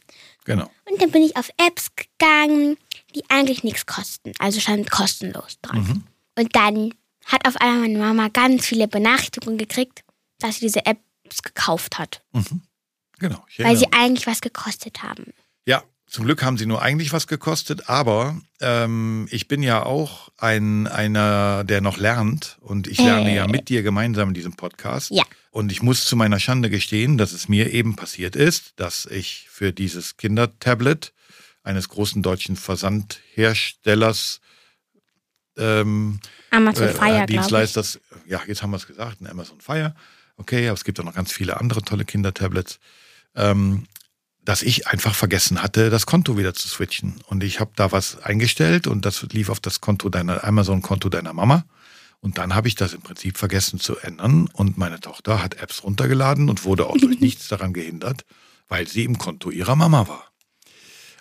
Genau. 0.44 0.70
Und 0.90 1.00
dann 1.00 1.10
bin 1.10 1.22
ich 1.22 1.36
auf 1.36 1.50
Apps 1.58 1.90
gegangen, 1.94 2.76
die 3.14 3.24
eigentlich 3.28 3.64
nichts 3.64 3.86
kosten. 3.86 4.32
Also 4.38 4.60
stand 4.60 4.90
kostenlos 4.90 5.58
dran. 5.62 6.04
Und 6.36 6.56
dann 6.56 6.92
hat 7.26 7.46
auf 7.46 7.56
einmal 7.56 7.80
meine 7.80 7.98
Mama 7.98 8.28
ganz 8.28 8.66
viele 8.66 8.88
Benachrichtigungen 8.88 9.58
gekriegt, 9.58 10.04
dass 10.38 10.56
sie 10.56 10.66
diese 10.66 10.84
Apps 10.84 11.42
gekauft 11.42 11.98
hat. 11.98 12.22
Genau. 13.18 13.44
Ich 13.48 13.60
Weil 13.60 13.76
sie 13.76 13.92
eigentlich 13.92 14.26
was 14.26 14.40
gekostet 14.40 15.02
haben. 15.02 15.32
Ja, 15.66 15.82
zum 16.06 16.24
Glück 16.24 16.42
haben 16.42 16.58
sie 16.58 16.66
nur 16.66 16.82
eigentlich 16.82 17.12
was 17.12 17.26
gekostet, 17.26 17.88
aber 17.88 18.40
ähm, 18.60 19.26
ich 19.30 19.48
bin 19.48 19.62
ja 19.62 19.84
auch 19.84 20.28
ein, 20.36 20.86
einer, 20.86 21.64
der 21.64 21.80
noch 21.80 21.96
lernt 21.96 22.58
und 22.60 22.86
ich 22.86 22.98
lerne 22.98 23.34
ja 23.34 23.46
mit 23.46 23.68
dir 23.68 23.82
gemeinsam 23.82 24.28
in 24.28 24.34
diesem 24.34 24.54
Podcast. 24.54 25.10
Ja. 25.10 25.24
Und 25.50 25.72
ich 25.72 25.82
muss 25.82 26.04
zu 26.04 26.16
meiner 26.16 26.40
Schande 26.40 26.68
gestehen, 26.68 27.16
dass 27.16 27.32
es 27.32 27.48
mir 27.48 27.72
eben 27.72 27.96
passiert 27.96 28.36
ist, 28.36 28.74
dass 28.76 29.06
ich 29.06 29.46
für 29.50 29.72
dieses 29.72 30.16
Kindertablet 30.16 31.12
eines 31.64 31.88
großen 31.88 32.22
deutschen 32.22 32.54
Versandherstellers 32.56 34.40
ähm, 35.56 36.20
Amazon 36.50 36.88
äh, 36.88 36.92
Fire, 36.92 37.20
ich. 37.20 37.26
Dienstleisters, 37.26 38.00
ja, 38.26 38.40
jetzt 38.46 38.62
haben 38.62 38.70
wir 38.70 38.76
es 38.76 38.86
gesagt, 38.86 39.20
ein 39.20 39.26
Amazon 39.26 39.60
Fire. 39.60 39.94
Okay, 40.36 40.68
aber 40.68 40.74
es 40.74 40.84
gibt 40.84 40.98
auch 41.00 41.04
noch 41.04 41.14
ganz 41.14 41.32
viele 41.32 41.60
andere 41.60 41.82
tolle 41.82 42.04
Kindertablets. 42.04 42.78
Ähm, 43.34 43.86
dass 44.44 44.62
ich 44.62 44.86
einfach 44.88 45.14
vergessen 45.14 45.62
hatte, 45.62 45.88
das 45.88 46.04
Konto 46.04 46.36
wieder 46.36 46.52
zu 46.52 46.68
switchen. 46.68 47.14
Und 47.26 47.42
ich 47.42 47.60
habe 47.60 47.70
da 47.76 47.92
was 47.92 48.22
eingestellt 48.22 48.86
und 48.86 49.06
das 49.06 49.22
lief 49.22 49.48
auf 49.48 49.58
das 49.58 49.80
Konto 49.80 50.10
deiner 50.10 50.44
Amazon-Konto 50.44 51.08
deiner 51.08 51.32
Mama. 51.32 51.64
Und 52.20 52.36
dann 52.36 52.54
habe 52.54 52.68
ich 52.68 52.74
das 52.74 52.92
im 52.92 53.00
Prinzip 53.00 53.38
vergessen 53.38 53.80
zu 53.80 53.96
ändern. 53.98 54.48
Und 54.52 54.76
meine 54.76 55.00
Tochter 55.00 55.42
hat 55.42 55.54
Apps 55.54 55.82
runtergeladen 55.82 56.50
und 56.50 56.64
wurde 56.64 56.86
auch 56.86 56.96
durch 56.98 57.20
nichts 57.20 57.48
daran 57.48 57.72
gehindert, 57.72 58.26
weil 58.68 58.86
sie 58.86 59.04
im 59.04 59.16
Konto 59.16 59.50
ihrer 59.50 59.76
Mama 59.76 60.08
war. 60.08 60.33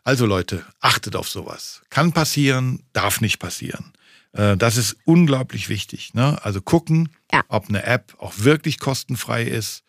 Also 0.04 0.26
Leute, 0.26 0.66
achtet 0.82 1.16
auf 1.16 1.30
sowas. 1.30 1.82
Kann 1.90 2.12
passieren, 2.12 2.84
darf 2.94 3.22
nicht 3.22 3.40
passieren. 3.40 3.94
Äh, 4.34 4.58
Das 4.58 4.78
ist 4.78 4.98
unglaublich 5.06 5.70
wichtig. 5.70 6.14
Ne? 6.14 6.38
Also 6.44 6.62
gucken, 6.62 7.10
Ja. 7.32 7.44
ob 7.48 7.70
eine 7.70 7.84
App 7.84 8.16
auch 8.20 8.34
wirklich 8.38 8.80
kostenfrei 8.80 9.44
ist, 9.44 9.84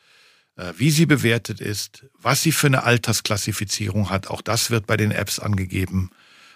äh, 0.56 0.72
wie 0.76 0.90
sie 0.90 1.06
bewertet 1.06 1.60
ist, 1.60 2.04
was 2.20 2.42
sie 2.42 2.52
für 2.52 2.68
eine 2.68 2.84
Altersklassifizierung 2.84 4.10
hat. 4.10 4.28
Auch 4.28 4.40
das 4.42 4.70
wird 4.70 4.86
bei 4.86 4.96
den 4.96 5.10
Apps 5.10 5.38
angegeben. 5.40 6.10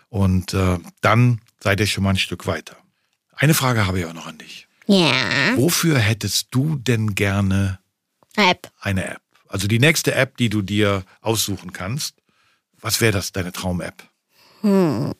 Und 0.08 0.54
äh, 0.54 0.78
dann 1.00 1.40
seid 1.60 1.80
ihr 1.80 1.86
schon 1.86 2.04
mal 2.04 2.10
ein 2.10 2.18
Stück 2.18 2.46
weiter. 2.46 2.76
Eine 3.34 3.54
Frage 3.54 3.86
habe 3.86 3.98
ich 4.00 4.06
auch 4.06 4.14
noch 4.14 4.26
an 4.26 4.38
dich. 4.38 4.68
Ja. 4.86 5.12
Wofür 5.56 5.98
hättest 5.98 6.48
du 6.52 6.76
denn 6.76 7.14
gerne 7.14 7.78
App. 8.36 8.70
eine 8.80 9.04
App? 9.04 9.20
Also 9.48 9.66
die 9.66 9.78
nächste 9.78 10.14
App, 10.14 10.36
die 10.36 10.48
du 10.48 10.62
dir 10.62 11.04
aussuchen 11.20 11.72
kannst. 11.72 12.14
Was 12.80 13.00
wäre 13.00 13.12
das, 13.12 13.32
deine 13.32 13.52
Traum-App? 13.52 14.02
Hm. 14.60 15.14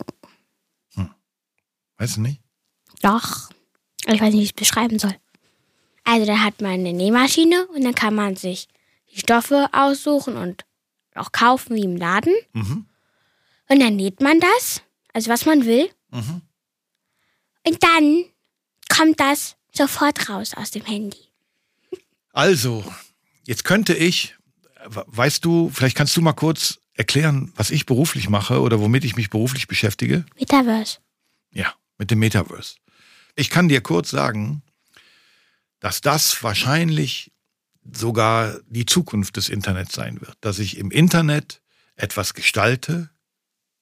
Weißt 1.97 2.17
du 2.17 2.21
nicht? 2.21 2.41
Doch. 3.03 3.51
Ich 4.07 4.21
weiß 4.21 4.33
nicht, 4.33 4.35
wie 4.35 4.43
ich 4.43 4.51
es 4.51 4.53
beschreiben 4.53 4.99
soll. 4.99 5.15
Also 6.05 6.27
da 6.27 6.39
hat 6.39 6.61
man 6.61 6.73
eine 6.73 6.93
Nähmaschine 6.93 7.67
und 7.69 7.83
dann 7.85 7.95
kann 7.95 8.15
man 8.15 8.37
sich 8.37 8.69
die 9.13 9.19
Stoffe 9.19 9.69
aussuchen 9.73 10.37
und 10.37 10.65
auch 11.15 11.33
kaufen 11.33 11.75
wie 11.77 11.83
im 11.85 11.97
Laden. 11.97 12.33
Mhm. 12.53 12.87
Und 13.69 13.81
dann 13.81 13.97
näht 13.97 14.21
man 14.21 14.39
das, 14.41 14.81
also 15.13 15.31
was 15.31 15.45
man 15.45 15.65
will. 15.67 15.91
Mhm. 16.11 16.43
Und 17.67 17.83
dann 17.83 18.25
kommt 18.97 19.19
das 19.21 19.57
sofort 19.75 20.29
raus 20.29 20.55
aus 20.55 20.71
dem 20.71 20.85
Handy. 20.87 21.19
Also, 22.33 22.85
jetzt 23.45 23.65
könnte 23.65 23.95
ich, 23.95 24.37
we- 24.87 25.05
weißt 25.09 25.45
du, 25.45 25.69
vielleicht 25.71 25.97
kannst 25.97 26.17
du 26.17 26.21
mal 26.23 26.33
kurz 26.33 26.79
erklären, 26.99 27.53
was 27.55 27.71
ich 27.71 27.87
beruflich 27.87 28.29
mache 28.29 28.61
oder 28.61 28.81
womit 28.81 29.05
ich 29.05 29.17
mich 29.17 29.31
beruflich 29.31 29.69
beschäftige? 29.69 30.27
Metaverse. 30.39 30.99
Ja, 31.53 31.73
mit 31.97 32.11
dem 32.11 32.19
Metaverse. 32.19 32.75
Ich 33.37 33.51
kann 33.51 33.69
dir 33.69 33.81
kurz 33.81 34.11
sagen, 34.11 34.63
dass 35.79 36.01
das 36.01 36.43
wahrscheinlich 36.43 37.33
sogar 37.91 38.59
die 38.67 38.85
Zukunft 38.85 39.37
des 39.37 39.49
Internets 39.49 39.95
sein 39.95 40.21
wird. 40.21 40.37
Dass 40.41 40.59
ich 40.59 40.77
im 40.77 40.91
Internet 40.91 41.63
etwas 41.95 42.35
gestalte, 42.35 43.11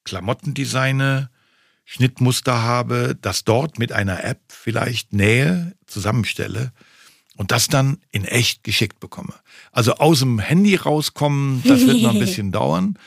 Klamotten 0.04 0.52
designe, 0.52 1.30
Schnittmuster 1.84 2.62
habe, 2.62 3.16
das 3.20 3.44
dort 3.44 3.78
mit 3.78 3.92
einer 3.92 4.24
App 4.24 4.42
vielleicht 4.48 5.14
nähe, 5.14 5.74
zusammenstelle 5.86 6.72
und 7.36 7.52
das 7.52 7.68
dann 7.68 7.98
in 8.10 8.24
echt 8.24 8.64
geschickt 8.64 9.00
bekomme. 9.00 9.34
Also 9.72 9.94
aus 9.94 10.20
dem 10.20 10.38
Handy 10.38 10.74
rauskommen, 10.74 11.62
das 11.64 11.86
wird 11.86 12.02
noch 12.02 12.14
ein 12.14 12.18
bisschen 12.18 12.52
dauern. 12.52 12.98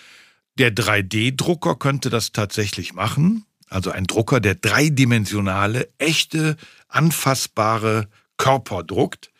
Der 0.57 0.74
3D-Drucker 0.74 1.75
könnte 1.75 2.09
das 2.09 2.31
tatsächlich 2.31 2.93
machen. 2.93 3.45
Also 3.69 3.91
ein 3.91 4.05
Drucker, 4.05 4.39
der 4.39 4.55
dreidimensionale, 4.55 5.89
echte, 5.98 6.57
anfassbare 6.88 8.07
Körper 8.38 8.83
druckt. 8.83 9.31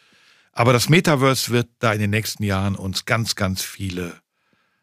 Aber 0.52 0.74
das 0.74 0.90
Metaverse 0.90 1.52
wird 1.52 1.70
da 1.80 1.94
in 1.94 2.00
den 2.00 2.10
nächsten 2.10 2.44
Jahren 2.44 2.76
uns 2.76 3.06
ganz, 3.06 3.36
ganz 3.36 3.62
viele 3.62 4.14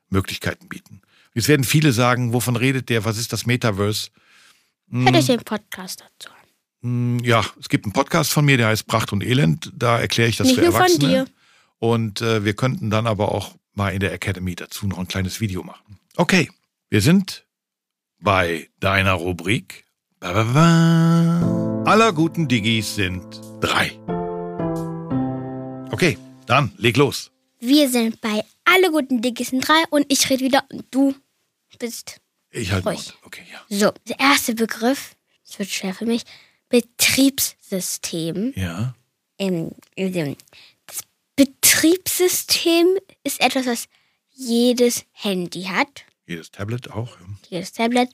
Möglichkeiten 0.08 0.68
bieten. 0.68 1.02
Jetzt 1.34 1.48
werden 1.48 1.64
viele 1.64 1.92
sagen, 1.92 2.32
wovon 2.32 2.56
redet 2.56 2.88
der? 2.88 3.04
Was 3.04 3.18
ist 3.18 3.32
das 3.32 3.44
Metaverse? 3.44 4.08
Hört 4.90 5.16
euch 5.16 5.26
den 5.26 5.42
Podcast 5.42 6.00
dazu. 6.00 6.30
Hm, 6.30 6.35
Ja, 6.82 7.44
es 7.60 7.68
gibt 7.68 7.84
einen 7.84 7.92
Podcast 7.92 8.32
von 8.32 8.44
mir, 8.44 8.56
der 8.56 8.68
heißt 8.68 8.86
Pracht 8.86 9.12
und 9.12 9.24
Elend. 9.24 9.72
Da 9.74 9.98
erkläre 9.98 10.28
ich 10.28 10.36
das 10.36 10.46
Nicht 10.48 10.56
für 10.56 10.62
nur 10.62 10.72
von 10.72 10.82
Erwachsene. 10.82 11.08
dir. 11.08 11.26
Und 11.78 12.20
äh, 12.20 12.44
wir 12.44 12.54
könnten 12.54 12.90
dann 12.90 13.06
aber 13.06 13.32
auch 13.32 13.54
mal 13.74 13.90
in 13.90 14.00
der 14.00 14.12
Academy 14.12 14.54
dazu 14.54 14.86
noch 14.86 14.98
ein 14.98 15.08
kleines 15.08 15.40
Video 15.40 15.62
machen. 15.62 15.98
Okay, 16.16 16.50
wir 16.88 17.00
sind 17.00 17.44
bei 18.18 18.68
deiner 18.80 19.12
Rubrik. 19.14 19.84
Ba, 20.20 20.32
ba, 20.32 20.44
ba. 20.44 21.82
Aller 21.90 22.12
guten 22.12 22.48
Digis 22.48 22.94
sind 22.94 23.22
drei. 23.60 23.92
Okay, 25.90 26.18
dann 26.46 26.72
leg 26.78 26.96
los. 26.96 27.30
Wir 27.60 27.88
sind 27.88 28.20
bei 28.20 28.44
Alle 28.64 28.90
guten 28.90 29.22
Dickes 29.22 29.48
sind 29.48 29.66
drei 29.66 29.82
und 29.90 30.04
ich 30.08 30.28
rede 30.28 30.44
wieder 30.44 30.64
und 30.70 30.84
du 30.90 31.14
bist. 31.78 32.20
Ich 32.50 32.72
halte 32.72 32.88
Ruhig. 32.88 33.06
Mund. 33.06 33.18
Okay, 33.24 33.42
ja. 33.52 33.60
So, 33.68 33.92
der 34.08 34.18
erste 34.18 34.54
Begriff, 34.54 35.14
das 35.46 35.58
wird 35.58 35.68
schwer 35.70 35.94
für 35.94 36.06
mich, 36.06 36.22
Betriebssystem. 36.68 38.52
Ja. 38.56 38.94
Ähm, 39.38 39.72
ähm, 39.96 40.36
das 40.86 41.00
Betriebssystem 41.36 42.86
ist 43.24 43.40
etwas, 43.40 43.66
was 43.66 43.88
jedes 44.30 45.04
Handy 45.12 45.64
hat, 45.64 46.04
Jedes 46.26 46.50
Tablet 46.50 46.90
auch. 46.90 47.18
Ja. 47.20 47.26
jedes 47.50 47.72
Tablet. 47.72 48.10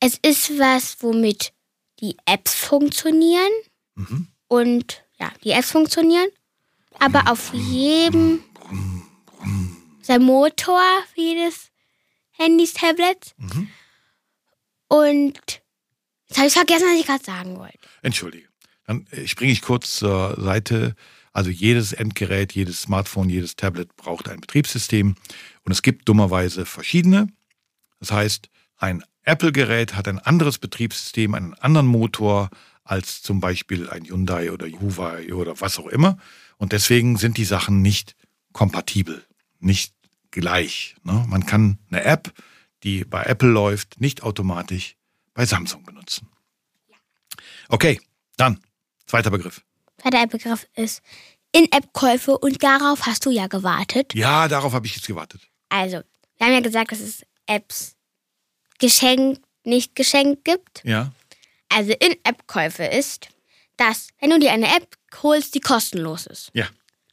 Es 0.00 0.16
ist 0.18 0.58
was, 0.58 0.96
womit 1.02 1.52
die 2.00 2.16
Apps 2.26 2.54
funktionieren 2.54 3.52
Mhm. 3.94 4.28
und 4.48 5.02
ja, 5.18 5.30
die 5.44 5.50
Apps 5.52 5.70
funktionieren, 5.70 6.28
aber 6.98 7.30
auf 7.30 7.52
jedem 7.54 8.42
sein 10.02 10.22
Motor 10.22 10.80
für 11.14 11.20
jedes 11.20 11.70
Handys, 12.32 12.74
Tablets. 12.74 13.34
Und 14.88 15.62
jetzt 16.28 16.38
habe 16.38 16.48
ich 16.48 16.52
vergessen, 16.52 16.86
was 16.90 17.00
ich 17.00 17.06
gerade 17.06 17.24
sagen 17.24 17.56
wollte. 17.56 17.78
Entschuldige. 18.02 18.48
Dann 18.86 19.06
äh, 19.10 19.26
springe 19.26 19.52
ich 19.52 19.62
kurz 19.62 19.96
zur 19.96 20.36
Seite. 20.40 20.94
Also 21.32 21.50
jedes 21.50 21.92
Endgerät, 21.92 22.52
jedes 22.52 22.80
Smartphone, 22.82 23.28
jedes 23.28 23.56
Tablet 23.56 23.94
braucht 23.96 24.28
ein 24.30 24.40
Betriebssystem 24.40 25.16
und 25.64 25.72
es 25.72 25.82
gibt 25.82 26.08
dummerweise 26.08 26.64
verschiedene. 26.64 27.28
Das 28.00 28.10
heißt, 28.10 28.48
ein 28.78 29.04
Apple-Gerät 29.22 29.94
hat 29.94 30.08
ein 30.08 30.18
anderes 30.18 30.58
Betriebssystem, 30.58 31.34
einen 31.34 31.52
anderen 31.54 31.88
Motor 31.88 32.48
als 32.84 33.20
zum 33.20 33.40
Beispiel 33.40 33.90
ein 33.90 34.04
Hyundai 34.04 34.50
oder 34.50 34.66
Huawei 34.66 35.34
oder 35.34 35.60
was 35.60 35.78
auch 35.78 35.88
immer. 35.88 36.16
Und 36.56 36.72
deswegen 36.72 37.16
sind 37.16 37.36
die 37.36 37.44
Sachen 37.44 37.82
nicht 37.82 38.16
kompatibel, 38.52 39.22
nicht 39.58 39.92
gleich. 40.30 40.96
Ne? 41.02 41.24
Man 41.28 41.44
kann 41.44 41.78
eine 41.90 42.04
App, 42.04 42.32
die 42.82 43.04
bei 43.04 43.24
Apple 43.24 43.50
läuft, 43.50 44.00
nicht 44.00 44.22
automatisch 44.22 44.96
bei 45.36 45.46
Samsung 45.46 45.84
benutzen. 45.84 46.28
Okay, 47.68 48.00
dann 48.36 48.60
zweiter 49.06 49.30
Begriff. 49.30 49.62
Zweiter 49.98 50.26
Begriff 50.26 50.66
ist 50.74 51.02
In-App-Käufe 51.52 52.36
und 52.38 52.62
darauf 52.62 53.06
hast 53.06 53.26
du 53.26 53.30
ja 53.30 53.46
gewartet. 53.46 54.14
Ja, 54.14 54.48
darauf 54.48 54.72
habe 54.72 54.86
ich 54.86 54.96
jetzt 54.96 55.06
gewartet. 55.06 55.42
Also, 55.68 56.00
wir 56.38 56.46
haben 56.46 56.54
ja 56.54 56.60
gesagt, 56.60 56.90
dass 56.90 57.00
es 57.00 57.24
Apps 57.46 57.96
geschenkt, 58.78 59.42
nicht 59.64 59.94
geschenkt 59.94 60.44
gibt. 60.44 60.82
Ja. 60.84 61.12
Also 61.68 61.92
In-App-Käufe 61.92 62.84
ist, 62.84 63.28
dass 63.76 64.08
wenn 64.20 64.30
du 64.30 64.38
dir 64.38 64.52
eine 64.52 64.74
App 64.74 64.96
holst, 65.22 65.54
die 65.54 65.60
kostenlos 65.60 66.26
ist. 66.26 66.50
Ja. 66.54 66.68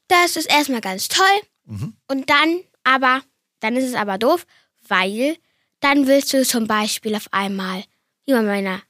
Das 0.07 0.35
ist 0.35 0.49
erstmal 0.49 0.81
ganz 0.81 1.07
toll. 1.07 1.41
Mhm. 1.65 1.95
Und 2.07 2.29
dann 2.29 2.61
aber, 2.83 3.21
dann 3.59 3.75
ist 3.75 3.85
es 3.85 3.95
aber 3.95 4.17
doof, 4.17 4.45
weil 4.87 5.37
dann 5.79 6.07
willst 6.07 6.33
du 6.33 6.45
zum 6.45 6.67
Beispiel 6.67 7.15
auf 7.15 7.27
einmal, 7.31 7.83
wie 8.25 8.33
bei 8.33 8.41
meiner 8.41 8.81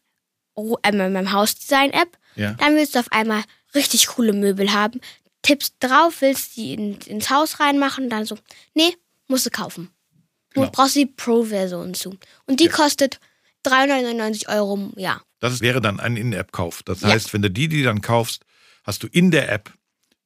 äh, 0.56 0.76
bei 0.82 0.92
meinem 0.92 1.32
Hausdesign-App, 1.32 2.18
Ja. 2.36 2.54
dann 2.54 2.76
willst 2.76 2.96
du 2.96 3.00
auf 3.00 3.12
einmal 3.12 3.44
richtig 3.76 4.08
coole 4.08 4.34
Möbel 4.34 4.72
haben, 4.74 5.02
tippst 5.42 5.76
drauf, 5.80 6.22
willst 6.22 6.56
die 6.56 6.74
in, 6.74 6.98
ins 7.02 7.30
Haus 7.30 7.60
reinmachen, 7.60 8.10
dann 8.10 8.26
so, 8.26 8.38
nee, 8.76 8.96
musst 9.28 9.46
du 9.46 9.50
kaufen. 9.50 9.90
Du 10.54 10.62
Genau. 10.62 10.72
brauchst 10.72 10.96
die 10.96 11.08
Pro-Version 11.08 11.94
zu. 11.96 12.18
Und 12.46 12.60
die 12.60 12.66
Ja. 12.66 12.72
kostet 12.72 13.20
399 13.64 14.50
Euro 14.50 14.76
im 14.76 15.00
Jahr. 15.00 15.24
Das 15.40 15.62
wäre 15.62 15.82
dann 15.82 16.00
ein 16.00 16.16
In-App-Kauf. 16.18 16.84
Das 16.84 17.02
Ja. 17.02 17.10
heißt, 17.10 17.34
wenn 17.34 17.42
du 17.42 17.50
die, 17.50 17.68
die 17.68 17.82
dann 17.84 18.02
kaufst, 18.02 18.44
hast 18.84 19.02
du 19.04 19.08
in 19.08 19.32
der 19.32 19.52
App 19.52 19.74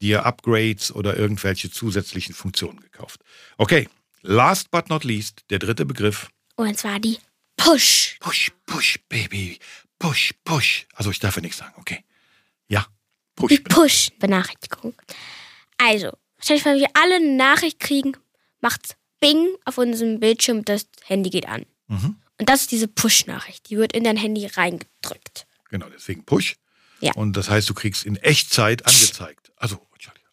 dir 0.02 0.26
Upgrades 0.26 0.92
oder 0.92 1.16
irgendwelche 1.18 1.72
zusätzlichen 1.72 2.36
Funktionen 2.36 2.80
gekauft. 2.82 3.22
Okay, 3.58 3.88
last 4.22 4.70
but 4.72 4.90
not 4.90 5.04
least, 5.04 5.42
der 5.50 5.60
dritte 5.60 5.86
Begriff. 5.86 6.30
Und 6.56 6.78
zwar 6.78 7.00
die 7.00 7.18
Push. 7.72 8.18
Push, 8.22 8.52
push, 8.66 8.98
Baby. 9.10 9.60
Push, 10.00 10.34
push. 10.46 10.86
Also 10.96 11.12
ich 11.12 11.20
darf 11.20 11.36
ja 11.36 11.42
nichts 11.42 11.58
sagen, 11.58 11.74
okay. 11.78 12.06
Ja, 12.70 12.86
Die 13.50 13.58
push. 13.60 13.64
Push-Benachrichtigung. 13.64 14.94
Also, 15.78 16.12
wahrscheinlich, 16.38 16.66
wenn 16.66 16.78
wir 16.80 16.90
alle 16.94 17.16
eine 17.16 17.36
Nachricht 17.36 17.80
kriegen, 17.80 18.14
macht's 18.62 18.96
Bing 19.20 19.48
auf 19.66 19.78
unserem 19.78 20.20
Bildschirm, 20.20 20.64
das 20.64 20.88
Handy 21.04 21.30
geht 21.30 21.48
an. 21.48 21.66
Mhm. 21.88 22.16
Und 22.40 22.48
das 22.50 22.62
ist 22.62 22.72
diese 22.72 22.88
Push-Nachricht. 22.88 23.70
Die 23.70 23.78
wird 23.78 23.92
in 23.94 24.04
dein 24.06 24.16
Handy 24.18 24.46
reingedrückt. 24.46 25.46
Genau, 25.70 25.90
deswegen 25.90 26.24
push. 26.24 26.56
Ja. 27.02 27.14
Und 27.16 27.34
das 27.34 27.50
heißt, 27.50 27.70
du 27.70 27.74
kriegst 27.74 28.06
in 28.06 28.16
Echtzeit 28.16 28.86
angezeigt. 28.86 29.52
Also, 29.58 29.86
Entschuldigung. 29.94 30.30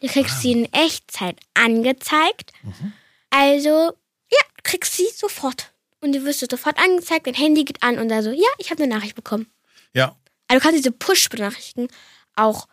Du 0.00 0.08
kriegst 0.08 0.36
Ah. 0.36 0.40
sie 0.40 0.52
in 0.52 0.72
Echtzeit 0.72 1.38
angezeigt. 1.52 2.52
Mhm. 2.62 2.92
Also, 3.28 3.92
ja, 4.32 4.38
du 4.56 4.62
kriegst 4.62 4.94
sie 4.96 5.08
sofort. 5.14 5.72
Und 6.00 6.12
die 6.12 6.24
wirst 6.24 6.40
du 6.42 6.46
sofort 6.50 6.78
angezeigt, 6.78 7.26
dein 7.26 7.34
Handy 7.34 7.64
geht 7.64 7.82
an 7.82 7.98
und 7.98 8.08
dann 8.08 8.22
so, 8.22 8.30
ja, 8.30 8.48
ich 8.58 8.70
habe 8.70 8.82
eine 8.82 8.94
Nachricht 8.94 9.14
bekommen. 9.14 9.46
Ja, 9.94 10.16
Also 10.48 10.58
du 10.58 10.62
kannst 10.62 10.78
diese 10.78 10.92
Push-Benachrichtigen 10.92 11.88
auch 12.36 12.66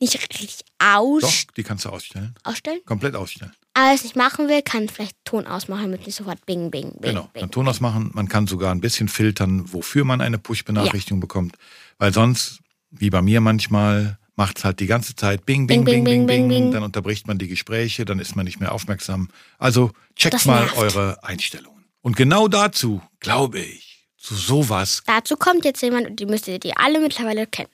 nicht 0.00 0.14
richtig 0.20 0.64
aus 0.80 1.22
doch, 1.22 1.54
die 1.56 1.62
kannst 1.62 1.84
du 1.84 1.90
ausstellen. 1.90 2.34
ausstellen. 2.42 2.80
Komplett 2.84 3.14
ausstellen. 3.14 3.52
Aber 3.74 3.86
wer 3.86 3.94
es 3.94 4.02
nicht 4.02 4.16
machen 4.16 4.48
will, 4.48 4.60
kann 4.62 4.88
vielleicht 4.88 5.16
Ton 5.24 5.46
ausmachen, 5.46 5.82
damit 5.84 6.04
nicht 6.06 6.16
sofort 6.16 6.44
Bing, 6.44 6.70
Bing, 6.72 6.90
Bing, 6.98 7.00
Genau, 7.12 7.28
Bing. 7.32 7.40
dann 7.42 7.50
Ton 7.52 7.68
ausmachen. 7.68 8.10
Man 8.14 8.28
kann 8.28 8.46
sogar 8.48 8.74
ein 8.74 8.80
bisschen 8.80 9.06
filtern, 9.08 9.72
wofür 9.72 10.04
man 10.04 10.20
eine 10.20 10.38
Push-Benachrichtigung 10.38 11.20
bekommt. 11.20 11.56
Weil 11.98 12.12
sonst, 12.12 12.58
wie 12.90 13.10
bei 13.10 13.22
mir 13.22 13.40
manchmal, 13.40 14.18
macht 14.34 14.58
es 14.58 14.64
halt 14.64 14.80
die 14.80 14.86
ganze 14.86 15.14
Zeit 15.14 15.46
Bing, 15.46 15.66
Bing, 15.68 15.84
Bing, 15.84 16.02
Bing, 16.04 16.26
Bing, 16.26 16.48
Bing. 16.48 16.72
Dann 16.72 16.82
unterbricht 16.82 17.28
man 17.28 17.38
die 17.38 17.48
Gespräche, 17.48 18.04
dann 18.04 18.18
ist 18.18 18.34
man 18.34 18.44
nicht 18.44 18.58
mehr 18.60 18.72
aufmerksam. 18.72 19.28
Also 19.58 19.92
checkt 20.16 20.44
mal 20.46 20.68
eure 20.76 21.22
Einstellungen. 21.22 21.71
Und 22.04 22.16
genau 22.16 22.48
dazu, 22.48 23.00
glaube 23.20 23.60
ich, 23.60 24.08
zu 24.16 24.34
sowas. 24.34 25.04
Dazu 25.06 25.36
kommt 25.36 25.64
jetzt 25.64 25.82
jemand 25.82 26.08
und 26.08 26.18
die 26.18 26.26
müsstet 26.26 26.64
ihr 26.64 26.74
alle 26.76 26.98
mittlerweile 27.00 27.46
kennen. 27.46 27.70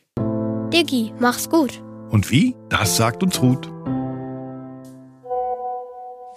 Diggi, 0.71 1.15
mach's 1.19 1.49
gut. 1.49 1.83
Und 2.11 2.31
wie? 2.31 2.55
Das 2.69 2.99
sagt 2.99 3.23
uns 3.23 3.41
Ruth. 3.41 3.71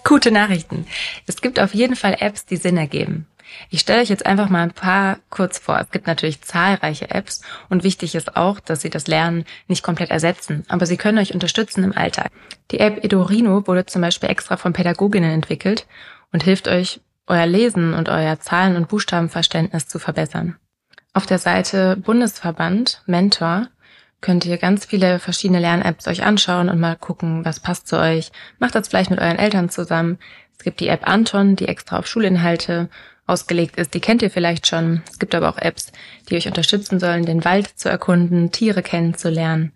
Gute 0.06 0.32
Nachrichten. 0.32 0.88
Es 1.28 1.42
gibt 1.42 1.60
auf 1.60 1.74
jeden 1.74 1.98
Fall 1.98 2.16
Apps, 2.20 2.46
die 2.46 2.56
Sinn 2.56 2.78
ergeben. 2.78 3.28
Ich 3.70 3.82
stelle 3.82 4.02
euch 4.02 4.10
jetzt 4.10 4.26
einfach 4.26 4.48
mal 4.48 4.64
ein 4.64 4.72
paar 4.72 5.20
kurz 5.30 5.60
vor. 5.60 5.78
Es 5.78 5.92
gibt 5.92 6.08
natürlich 6.08 6.42
zahlreiche 6.42 7.12
Apps 7.12 7.42
und 7.68 7.84
wichtig 7.84 8.16
ist 8.16 8.38
auch, 8.38 8.62
dass 8.62 8.82
sie 8.82 8.90
das 8.90 9.08
Lernen 9.08 9.44
nicht 9.68 9.84
komplett 9.84 10.12
ersetzen, 10.12 10.64
aber 10.70 10.86
sie 10.86 10.96
können 10.96 11.18
euch 11.18 11.34
unterstützen 11.34 11.84
im 11.84 11.98
Alltag. 11.98 12.32
Die 12.72 12.80
App 12.80 13.04
Edorino 13.04 13.68
wurde 13.68 13.86
zum 13.86 14.02
Beispiel 14.02 14.30
extra 14.30 14.56
von 14.56 14.72
Pädagoginnen 14.72 15.32
entwickelt 15.32 15.88
und 16.32 16.44
hilft 16.44 16.70
euch, 16.70 17.02
euer 17.28 17.46
Lesen 17.46 17.94
und 17.94 18.10
euer 18.10 18.40
Zahlen- 18.40 18.76
und 18.76 18.88
Buchstabenverständnis 18.90 19.88
zu 19.88 20.00
verbessern. 20.00 20.58
Auf 21.14 21.26
der 21.26 21.40
Seite 21.40 21.98
Bundesverband 21.98 23.04
Mentor 23.06 23.68
könnt 24.22 24.46
ihr 24.46 24.58
ganz 24.58 24.86
viele 24.86 25.20
verschiedene 25.20 25.60
Lern-Apps 25.60 26.08
euch 26.08 26.24
anschauen 26.24 26.70
und 26.70 26.80
mal 26.80 26.96
gucken, 26.96 27.44
was 27.44 27.60
passt 27.60 27.88
zu 27.88 28.00
euch. 28.00 28.32
Macht 28.60 28.76
das 28.76 28.88
vielleicht 28.88 29.10
mit 29.10 29.20
euren 29.20 29.40
Eltern 29.40 29.70
zusammen. 29.70 30.20
Es 30.58 30.64
gibt 30.64 30.80
die 30.80 30.88
App 30.88 31.08
Anton, 31.08 31.56
die 31.56 31.68
extra 31.68 31.98
auf 31.98 32.08
Schulinhalte 32.08 32.90
ausgelegt 33.26 33.78
ist. 33.78 33.94
Die 33.94 34.00
kennt 34.00 34.22
ihr 34.22 34.30
vielleicht 34.30 34.68
schon. 34.68 35.02
Es 35.10 35.18
gibt 35.18 35.34
aber 35.34 35.50
auch 35.50 35.58
Apps, 35.58 35.92
die 36.30 36.36
euch 36.36 36.48
unterstützen 36.48 37.00
sollen, 37.00 37.26
den 37.26 37.44
Wald 37.44 37.68
zu 37.68 37.90
erkunden, 37.90 38.52
Tiere 38.52 38.84
kennenzulernen. 38.84 39.74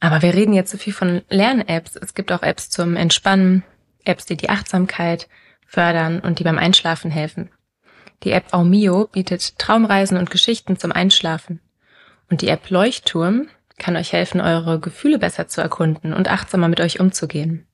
Aber 0.00 0.22
wir 0.22 0.34
reden 0.34 0.54
jetzt 0.54 0.70
so 0.70 0.78
viel 0.78 0.92
von 0.92 1.22
Lern-Apps. 1.28 1.96
Es 1.96 2.14
gibt 2.14 2.32
auch 2.32 2.42
Apps 2.42 2.70
zum 2.70 2.96
Entspannen, 2.96 3.62
Apps, 4.04 4.26
die 4.26 4.36
die 4.36 4.48
Achtsamkeit 4.48 5.28
fördern 5.72 6.20
und 6.20 6.38
die 6.38 6.44
beim 6.44 6.58
Einschlafen 6.58 7.10
helfen. 7.10 7.50
Die 8.24 8.32
App 8.32 8.52
Aumio 8.52 9.08
bietet 9.10 9.58
Traumreisen 9.58 10.18
und 10.18 10.30
Geschichten 10.30 10.78
zum 10.78 10.92
Einschlafen. 10.92 11.60
Und 12.30 12.42
die 12.42 12.48
App 12.48 12.68
Leuchtturm 12.68 13.48
kann 13.78 13.96
euch 13.96 14.12
helfen, 14.12 14.40
eure 14.40 14.78
Gefühle 14.78 15.18
besser 15.18 15.48
zu 15.48 15.62
erkunden 15.62 16.12
und 16.12 16.30
achtsamer 16.30 16.68
mit 16.68 16.80
euch 16.80 17.00
umzugehen. 17.00 17.66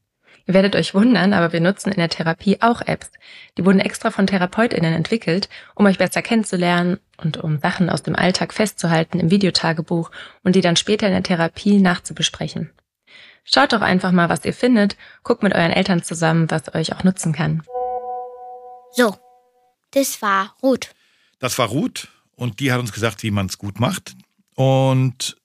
Ihr 0.46 0.54
werdet 0.54 0.76
euch 0.76 0.94
wundern, 0.94 1.34
aber 1.34 1.52
wir 1.52 1.60
nutzen 1.60 1.90
in 1.90 1.98
der 1.98 2.08
Therapie 2.08 2.58
auch 2.62 2.80
Apps. 2.80 3.10
Die 3.58 3.66
wurden 3.66 3.80
extra 3.80 4.10
von 4.10 4.26
TherapeutInnen 4.26 4.94
entwickelt, 4.94 5.48
um 5.74 5.84
euch 5.84 5.98
besser 5.98 6.22
kennenzulernen 6.22 7.00
und 7.18 7.36
um 7.36 7.58
Sachen 7.58 7.90
aus 7.90 8.02
dem 8.02 8.16
Alltag 8.16 8.54
festzuhalten 8.54 9.20
im 9.20 9.30
Videotagebuch 9.30 10.10
und 10.44 10.54
die 10.56 10.62
dann 10.62 10.76
später 10.76 11.08
in 11.08 11.12
der 11.12 11.24
Therapie 11.24 11.80
nachzubesprechen. 11.80 12.70
Schaut 13.44 13.72
doch 13.72 13.82
einfach 13.82 14.12
mal, 14.12 14.28
was 14.28 14.44
ihr 14.44 14.54
findet, 14.54 14.96
guckt 15.24 15.42
mit 15.42 15.54
euren 15.54 15.72
Eltern 15.72 16.02
zusammen, 16.02 16.50
was 16.50 16.74
euch 16.74 16.94
auch 16.94 17.04
nutzen 17.04 17.32
kann. 17.32 17.62
So, 18.92 19.16
das 19.90 20.20
war 20.22 20.56
Ruth. 20.62 20.90
Das 21.38 21.58
war 21.58 21.68
Ruth 21.68 22.08
und 22.36 22.60
die 22.60 22.72
hat 22.72 22.80
uns 22.80 22.92
gesagt, 22.92 23.22
wie 23.22 23.30
man 23.30 23.46
es 23.46 23.58
gut 23.58 23.80
macht. 23.80 24.14
Und 24.54 25.36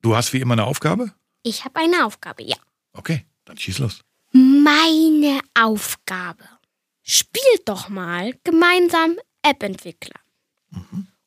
du 0.00 0.16
hast 0.16 0.32
wie 0.32 0.40
immer 0.40 0.54
eine 0.54 0.64
Aufgabe? 0.64 1.12
Ich 1.42 1.64
habe 1.64 1.80
eine 1.80 2.06
Aufgabe, 2.06 2.42
ja. 2.44 2.56
Okay, 2.92 3.26
dann 3.44 3.58
schieß 3.58 3.78
los. 3.78 4.00
Meine 4.32 5.40
Aufgabe. 5.58 6.44
Spielt 7.02 7.62
doch 7.68 7.88
mal 7.88 8.32
gemeinsam 8.44 9.16
App-Entwickler. 9.42 10.20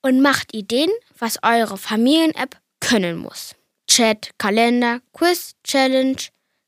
Und 0.02 0.22
macht 0.22 0.54
Ideen, 0.54 0.90
was 1.18 1.40
eure 1.44 1.78
Familien-App 1.78 2.60
können 2.80 3.18
muss. 3.18 3.56
Chat, 3.88 4.32
Kalender, 4.38 5.02
Quiz, 5.14 5.56
Challenge, 5.64 6.18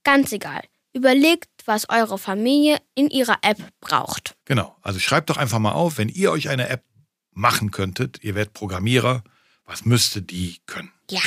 ganz 0.03 0.31
egal. 0.31 0.63
Überlegt, 0.93 1.49
was 1.67 1.89
eure 1.89 2.17
Familie 2.17 2.77
in 2.95 3.09
ihrer 3.09 3.37
App 3.41 3.57
braucht. 3.81 4.35
Genau. 4.45 4.75
Also 4.81 4.99
schreibt 4.99 5.29
doch 5.29 5.37
einfach 5.37 5.59
mal 5.59 5.71
auf, 5.73 5.97
wenn 5.97 6.09
ihr 6.09 6.31
euch 6.31 6.49
eine 6.49 6.69
App 6.69 6.83
machen 7.31 7.71
könntet, 7.71 8.23
ihr 8.23 8.33
werdet 8.35 8.53
Programmierer, 8.53 9.23
was 9.65 9.85
müsste 9.85 10.21
die 10.21 10.57
können? 10.65 10.91
Ja. 11.11 11.21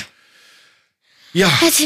Ja, 1.33 1.47
Also, 1.63 1.85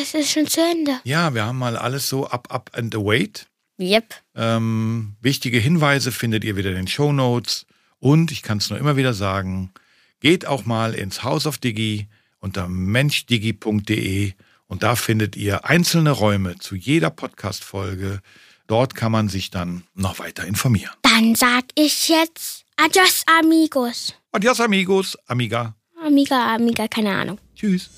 es? 0.00 0.14
ist 0.14 0.30
schon 0.30 0.46
zu 0.46 0.60
Ende. 0.60 1.00
ja, 1.02 1.34
wir 1.34 1.44
haben 1.44 1.58
mal 1.58 1.76
alles 1.76 2.08
so 2.08 2.28
up, 2.28 2.52
up 2.52 2.70
and 2.74 2.94
await. 2.94 3.48
Yep. 3.80 4.14
Ähm, 4.36 5.16
wichtige 5.20 5.58
Hinweise 5.58 6.12
findet 6.12 6.44
ihr 6.44 6.54
wieder 6.56 6.70
in 6.70 6.76
den 6.76 6.86
Show 6.86 7.12
Notes. 7.12 7.66
Und 7.98 8.30
ich 8.30 8.42
kann 8.42 8.58
es 8.58 8.70
nur 8.70 8.78
immer 8.78 8.96
wieder 8.96 9.12
sagen, 9.14 9.72
geht 10.20 10.46
auch 10.46 10.64
mal 10.64 10.94
ins 10.94 11.24
House 11.24 11.46
of 11.46 11.58
Digi 11.58 12.06
unter 12.38 12.68
menschdigi.de 12.68 14.34
und 14.74 14.82
da 14.82 14.96
findet 14.96 15.36
ihr 15.36 15.66
einzelne 15.66 16.10
Räume 16.10 16.58
zu 16.58 16.74
jeder 16.74 17.08
Podcast-Folge. 17.08 18.20
Dort 18.66 18.96
kann 18.96 19.12
man 19.12 19.28
sich 19.28 19.52
dann 19.52 19.84
noch 19.94 20.18
weiter 20.18 20.44
informieren. 20.44 20.90
Dann 21.02 21.36
sag 21.36 21.62
ich 21.76 22.08
jetzt 22.08 22.64
Adios, 22.74 23.22
amigos. 23.38 24.14
Adios, 24.32 24.60
amigos, 24.60 25.16
amiga. 25.28 25.76
Amiga, 26.04 26.56
amiga, 26.56 26.88
keine 26.88 27.14
Ahnung. 27.14 27.38
Tschüss. 27.54 27.90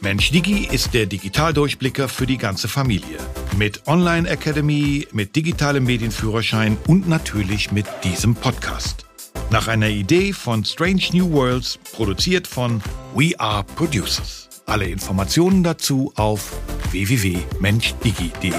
Mensch 0.00 0.30
Digi 0.30 0.66
ist 0.72 0.94
der 0.94 1.04
Digitaldurchblicker 1.04 2.08
für 2.08 2.26
die 2.26 2.38
ganze 2.38 2.66
Familie. 2.66 3.18
Mit 3.58 3.86
Online 3.86 4.26
Academy, 4.26 5.06
mit 5.12 5.36
digitalem 5.36 5.84
Medienführerschein 5.84 6.78
und 6.86 7.06
natürlich 7.06 7.72
mit 7.72 7.84
diesem 8.04 8.34
Podcast. 8.34 9.07
Nach 9.50 9.66
einer 9.66 9.88
Idee 9.88 10.34
von 10.34 10.62
Strange 10.62 11.04
New 11.12 11.32
Worlds, 11.32 11.78
produziert 11.92 12.46
von 12.46 12.82
We 13.14 13.32
Are 13.38 13.64
Producers. 13.64 14.48
Alle 14.66 14.84
Informationen 14.86 15.62
dazu 15.62 16.12
auf 16.16 16.52
www.menchdigi.de. 16.90 18.52